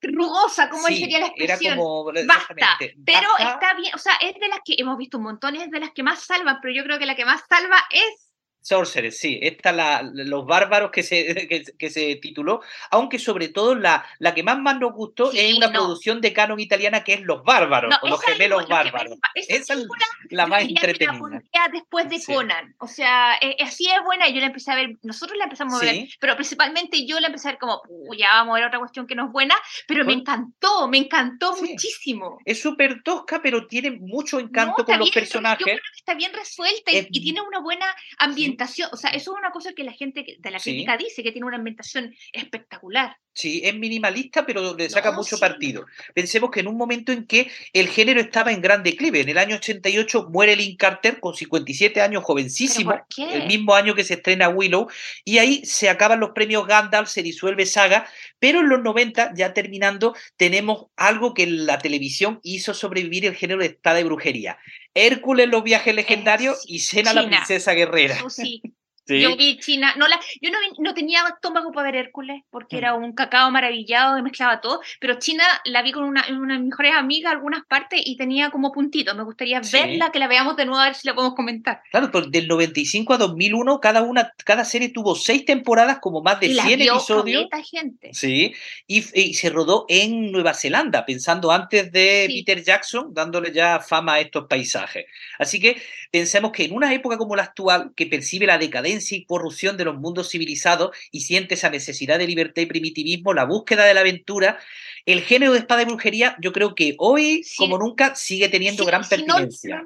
rugosa, 0.00 0.70
¿cómo 0.70 0.86
sería 0.86 1.18
la 1.18 1.26
expresión? 1.26 1.74
Era 1.74 1.76
como, 1.76 2.04
Basta, 2.26 2.78
pero 3.04 3.28
está 3.38 3.74
bien, 3.74 3.94
o 3.94 3.98
sea, 3.98 4.14
es 4.22 4.40
de 4.40 4.48
las 4.48 4.60
que 4.64 4.74
hemos 4.78 4.96
visto 4.96 5.18
un 5.18 5.24
montón, 5.24 5.54
es 5.56 5.70
de 5.70 5.80
las 5.80 5.90
que 5.90 6.02
más 6.02 6.22
salvan, 6.22 6.60
pero 6.62 6.72
yo 6.72 6.82
creo 6.84 6.98
que 6.98 7.04
la 7.04 7.14
que 7.14 7.26
más 7.26 7.42
salva 7.46 7.76
es 7.90 8.27
Sorcerers, 8.60 9.18
sí, 9.18 9.38
esta 9.42 9.72
la, 9.72 10.02
los 10.02 10.44
bárbaros 10.44 10.90
que 10.90 11.02
se, 11.02 11.48
que, 11.78 11.90
se 11.90 12.16
tituló, 12.16 12.60
aunque 12.90 13.18
sobre 13.18 13.48
todo 13.48 13.74
la, 13.74 14.04
la 14.18 14.34
que 14.34 14.42
más, 14.42 14.58
más 14.58 14.78
nos 14.78 14.92
gustó 14.92 15.32
es 15.32 15.56
una 15.56 15.70
producción 15.70 16.20
de 16.20 16.32
canon 16.32 16.60
italiana 16.60 17.04
que 17.04 17.14
es 17.14 17.20
Los 17.22 17.42
Bárbaros, 17.44 17.94
o 18.02 18.08
Los 18.08 18.22
Gemelos 18.22 18.68
Bárbaros. 18.68 19.16
esa, 19.34 19.74
es 19.74 19.86
la 20.30 20.46
más 20.46 20.62
entretenida. 20.62 21.42
después 21.72 22.08
de 22.08 22.22
Conan, 22.24 22.74
o 22.78 22.86
sea, 22.86 23.36
eh, 23.40 23.56
así 23.60 23.86
es 23.86 24.02
buena 24.04 24.28
yo 24.28 24.40
la 24.40 24.46
empecé 24.46 24.72
a 24.72 24.74
ver, 24.74 24.96
nosotros 25.02 25.38
la 25.38 25.44
empezamos 25.44 25.80
a 25.80 25.84
ver, 25.84 26.08
pero 26.20 26.34
principalmente 26.34 27.06
yo 27.06 27.20
la 27.20 27.28
empecé 27.28 27.48
a 27.48 27.52
ver 27.52 27.58
como, 27.58 27.80
ya 28.16 28.32
vamos 28.32 28.52
a 28.52 28.54
ver 28.56 28.68
otra 28.68 28.78
cuestión 28.80 29.06
que 29.06 29.14
no 29.14 29.26
es 29.26 29.32
buena, 29.32 29.54
pero 29.86 30.04
me 30.04 30.12
encantó, 30.12 30.88
me 30.88 30.98
encantó 30.98 31.56
muchísimo. 31.56 32.38
Es 32.44 32.60
súper 32.60 33.02
tosca, 33.02 33.40
pero 33.42 33.66
tiene 33.66 33.92
mucho 33.92 34.38
encanto 34.40 34.84
con 34.84 34.98
los 34.98 35.10
personajes. 35.10 35.60
Yo 35.60 35.64
creo 35.64 35.76
que 35.76 35.98
está 35.98 36.14
bien 36.14 36.32
resuelta 36.32 36.92
y, 36.92 37.06
y 37.10 37.22
tiene 37.22 37.40
una 37.40 37.60
buena 37.60 37.86
ambientación 38.18 38.47
o 38.92 38.96
sea, 38.96 39.10
eso 39.10 39.32
es 39.32 39.38
una 39.38 39.50
cosa 39.50 39.72
que 39.72 39.84
la 39.84 39.92
gente 39.92 40.24
de 40.38 40.50
la 40.50 40.58
crítica 40.58 40.96
dice, 40.96 41.22
que 41.22 41.32
tiene 41.32 41.46
una 41.46 41.56
ambientación 41.56 42.14
espectacular. 42.32 43.16
Sí, 43.38 43.60
es 43.62 43.72
minimalista, 43.72 44.44
pero 44.44 44.74
le 44.74 44.90
saca 44.90 45.12
mucho 45.12 45.38
partido. 45.38 45.86
Pensemos 46.12 46.50
que 46.50 46.58
en 46.58 46.66
un 46.66 46.76
momento 46.76 47.12
en 47.12 47.24
que 47.24 47.48
el 47.72 47.86
género 47.86 48.20
estaba 48.20 48.50
en 48.50 48.60
gran 48.60 48.82
declive, 48.82 49.20
en 49.20 49.28
el 49.28 49.38
año 49.38 49.54
88 49.54 50.26
muere 50.28 50.56
Lynn 50.56 50.76
Carter 50.76 51.20
con 51.20 51.36
57 51.36 52.00
años, 52.00 52.24
jovencísimo, 52.24 53.00
el 53.16 53.46
mismo 53.46 53.76
año 53.76 53.94
que 53.94 54.02
se 54.02 54.14
estrena 54.14 54.48
Willow, 54.48 54.88
y 55.24 55.38
ahí 55.38 55.64
se 55.64 55.88
acaban 55.88 56.18
los 56.18 56.30
premios 56.30 56.66
Gandalf, 56.66 57.08
se 57.08 57.22
disuelve 57.22 57.64
Saga, 57.64 58.08
pero 58.40 58.58
en 58.58 58.70
los 58.70 58.82
90, 58.82 59.34
ya 59.36 59.54
terminando, 59.54 60.16
tenemos 60.36 60.86
algo 60.96 61.32
que 61.32 61.46
la 61.46 61.78
televisión 61.78 62.40
hizo 62.42 62.74
sobrevivir 62.74 63.24
el 63.24 63.36
género 63.36 63.60
de 63.60 63.66
espada 63.66 63.98
de 63.98 64.04
brujería. 64.04 64.58
Hércules 64.94 65.46
los 65.46 65.62
viajes 65.62 65.94
legendarios 65.94 66.64
y 66.66 66.80
Cena 66.80 67.14
la 67.14 67.24
princesa 67.24 67.72
guerrera. 67.72 68.18
sí. 69.08 69.20
Yo 69.20 69.36
vi 69.36 69.58
China, 69.58 69.94
no 69.96 70.06
la, 70.06 70.20
yo 70.40 70.50
no, 70.50 70.58
no 70.78 70.94
tenía 70.94 71.22
estómago 71.28 71.72
para 71.72 71.90
ver 71.90 72.06
Hércules 72.06 72.42
porque 72.50 72.76
era 72.76 72.96
mm. 72.96 73.02
un 73.02 73.12
cacao 73.12 73.50
maravillado 73.50 74.18
y 74.18 74.22
mezclaba 74.22 74.60
todo, 74.60 74.80
pero 75.00 75.18
China 75.18 75.44
la 75.64 75.82
vi 75.82 75.92
con 75.92 76.04
una, 76.04 76.24
una 76.30 76.54
de 76.54 76.60
mis 76.60 76.68
mejores 76.70 76.94
amigas 76.94 77.32
algunas 77.32 77.64
partes 77.66 78.00
y 78.04 78.16
tenía 78.16 78.50
como 78.50 78.72
puntitos. 78.72 79.16
Me 79.16 79.24
gustaría 79.24 79.60
verla, 79.60 80.10
que 80.12 80.18
la 80.18 80.28
veamos 80.28 80.56
de 80.56 80.66
nuevo 80.66 80.80
a 80.80 80.84
ver 80.84 80.94
si 80.94 81.08
la 81.08 81.14
podemos 81.14 81.34
comentar. 81.34 81.80
Claro, 81.90 82.10
pues 82.10 82.30
del 82.30 82.46
95 82.46 83.14
a 83.14 83.18
2001 83.18 83.80
cada 83.80 84.02
una, 84.02 84.32
cada 84.44 84.64
serie 84.64 84.90
tuvo 84.90 85.14
seis 85.14 85.44
temporadas 85.44 85.98
como 86.00 86.22
más 86.22 86.40
de 86.40 86.48
y 86.48 86.54
100 86.54 86.82
episodios. 86.82 87.46
Gente. 87.70 88.10
Sí, 88.12 88.54
y, 88.86 89.02
se 89.34 89.50
rodó 89.50 89.84
en 89.88 90.30
Nueva 90.30 90.54
Zelanda, 90.54 91.04
pensando 91.04 91.50
antes 91.50 91.90
de 91.92 92.26
Peter 92.28 92.62
Jackson, 92.62 93.12
dándole 93.12 93.52
ya 93.52 93.80
fama 93.80 94.14
a 94.14 94.20
estos 94.20 94.46
paisajes. 94.46 95.06
Así 95.38 95.60
que 95.60 95.80
pensemos 96.10 96.52
que 96.52 96.64
en 96.64 96.74
una 96.74 96.92
época 96.94 97.18
como 97.18 97.36
la 97.36 97.44
actual, 97.44 97.92
que 97.96 98.06
percibe 98.06 98.46
la 98.46 98.58
decadencia 98.58 98.97
y 99.12 99.24
corrupción 99.24 99.76
de 99.76 99.84
los 99.84 99.96
mundos 99.96 100.30
civilizados 100.30 100.96
y 101.10 101.20
siente 101.20 101.54
esa 101.54 101.70
necesidad 101.70 102.18
de 102.18 102.26
libertad 102.26 102.62
y 102.62 102.66
primitivismo, 102.66 103.34
la 103.34 103.44
búsqueda 103.44 103.84
de 103.84 103.94
la 103.94 104.00
aventura, 104.00 104.58
el 105.06 105.22
género 105.22 105.52
de 105.52 105.60
espada 105.60 105.82
y 105.82 105.86
brujería, 105.86 106.36
yo 106.40 106.52
creo 106.52 106.74
que 106.74 106.94
hoy, 106.98 107.42
como 107.56 107.78
nunca, 107.78 108.14
sigue 108.14 108.48
teniendo 108.48 108.84
gran 108.84 109.02
pertinencia. 109.08 109.82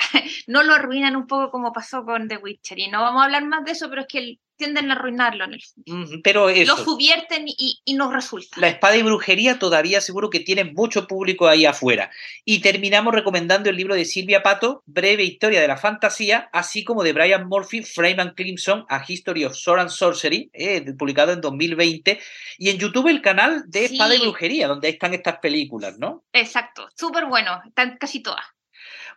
no 0.46 0.62
lo 0.62 0.74
arruinan 0.74 1.16
un 1.16 1.26
poco 1.26 1.50
como 1.50 1.72
pasó 1.72 2.04
con 2.04 2.28
The 2.28 2.38
Witcher. 2.38 2.78
Y 2.78 2.88
no 2.88 3.00
vamos 3.00 3.22
a 3.22 3.24
hablar 3.26 3.44
más 3.44 3.64
de 3.64 3.72
eso, 3.72 3.88
pero 3.88 4.02
es 4.02 4.06
que 4.08 4.18
el, 4.18 4.40
tienden 4.56 4.90
a 4.90 4.94
arruinarlo 4.94 5.44
en 5.44 5.54
el 5.54 6.22
Pero 6.22 6.48
Lo 6.50 6.76
subvierten 6.76 7.44
y, 7.46 7.80
y, 7.84 7.94
nos 7.94 8.12
resulta. 8.12 8.60
La 8.60 8.68
espada 8.68 8.96
y 8.96 9.02
brujería 9.02 9.58
todavía 9.58 10.00
seguro 10.00 10.30
que 10.30 10.40
tienen 10.40 10.72
mucho 10.74 11.06
público 11.06 11.48
ahí 11.48 11.66
afuera. 11.66 12.10
Y 12.44 12.60
terminamos 12.60 13.14
recomendando 13.14 13.70
el 13.70 13.76
libro 13.76 13.94
de 13.94 14.04
Silvia 14.04 14.42
Pato, 14.42 14.82
Breve 14.86 15.24
Historia 15.24 15.60
de 15.60 15.68
la 15.68 15.76
Fantasía, 15.76 16.48
así 16.52 16.84
como 16.84 17.02
de 17.02 17.12
Brian 17.12 17.48
Murphy, 17.48 17.82
Frame 17.82 18.22
and 18.22 18.34
Crimson, 18.34 18.84
A 18.88 19.04
History 19.06 19.44
of 19.44 19.54
Sword 19.54 19.80
and 19.80 19.90
Sorcery, 19.90 20.50
eh, 20.52 20.84
publicado 20.98 21.32
en 21.32 21.40
2020. 21.40 22.20
Y 22.58 22.70
en 22.70 22.78
YouTube 22.78 23.08
el 23.08 23.22
canal 23.22 23.64
de 23.66 23.86
Espada 23.86 24.14
y 24.14 24.20
Brujería, 24.20 24.68
donde 24.68 24.88
están 24.88 25.14
estas 25.14 25.38
películas, 25.38 25.98
¿no? 25.98 26.24
Exacto, 26.32 26.88
súper 26.96 27.26
bueno, 27.26 27.60
están 27.66 27.96
casi 27.98 28.22
todas. 28.22 28.44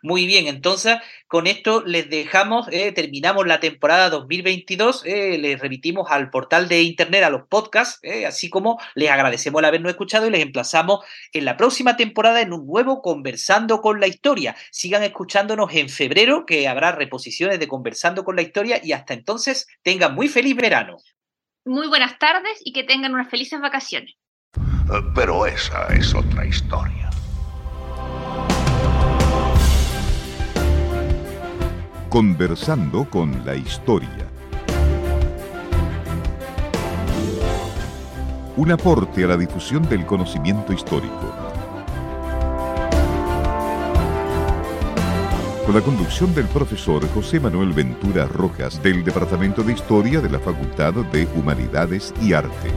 Muy 0.02 0.26
bien, 0.26 0.46
entonces 0.46 0.98
con 1.26 1.46
esto 1.46 1.82
les 1.84 2.08
dejamos, 2.08 2.68
eh, 2.70 2.92
terminamos 2.92 3.46
la 3.46 3.60
temporada 3.60 4.10
2022, 4.10 5.04
eh, 5.04 5.38
les 5.38 5.58
remitimos 5.58 6.10
al 6.10 6.30
portal 6.30 6.68
de 6.68 6.82
internet, 6.82 7.24
a 7.24 7.30
los 7.30 7.48
podcasts, 7.48 7.98
eh, 8.02 8.26
así 8.26 8.50
como 8.50 8.80
les 8.94 9.10
agradecemos 9.10 9.60
el 9.60 9.64
habernos 9.64 9.90
escuchado 9.90 10.26
y 10.26 10.30
les 10.30 10.42
emplazamos 10.42 11.04
en 11.32 11.44
la 11.44 11.56
próxima 11.56 11.96
temporada 11.96 12.40
en 12.40 12.52
un 12.52 12.66
nuevo 12.66 13.02
Conversando 13.02 13.80
con 13.80 14.00
la 14.00 14.06
Historia. 14.06 14.56
Sigan 14.70 15.02
escuchándonos 15.02 15.72
en 15.74 15.88
febrero, 15.88 16.46
que 16.46 16.68
habrá 16.68 16.92
reposiciones 16.92 17.58
de 17.58 17.68
Conversando 17.68 18.24
con 18.24 18.36
la 18.36 18.42
Historia 18.42 18.80
y 18.82 18.92
hasta 18.92 19.14
entonces 19.14 19.66
tengan 19.82 20.14
muy 20.14 20.28
feliz 20.28 20.56
verano. 20.56 20.98
Muy 21.64 21.88
buenas 21.88 22.18
tardes 22.18 22.60
y 22.64 22.72
que 22.72 22.84
tengan 22.84 23.12
unas 23.12 23.28
felices 23.28 23.60
vacaciones. 23.60 24.14
Pero 25.14 25.46
esa 25.46 25.88
es 25.88 26.14
otra 26.14 26.46
historia. 26.46 27.05
Conversando 32.08 33.04
con 33.10 33.44
la 33.44 33.56
historia. 33.56 34.08
Un 38.56 38.70
aporte 38.70 39.24
a 39.24 39.26
la 39.26 39.36
difusión 39.36 39.86
del 39.88 40.06
conocimiento 40.06 40.72
histórico. 40.72 41.34
Con 45.66 45.74
la 45.74 45.80
conducción 45.80 46.32
del 46.32 46.46
profesor 46.46 47.06
José 47.08 47.40
Manuel 47.40 47.72
Ventura 47.72 48.26
Rojas 48.26 48.80
del 48.80 49.04
Departamento 49.04 49.64
de 49.64 49.72
Historia 49.72 50.20
de 50.20 50.30
la 50.30 50.38
Facultad 50.38 50.94
de 50.94 51.26
Humanidades 51.34 52.14
y 52.22 52.32
Arte. 52.32 52.70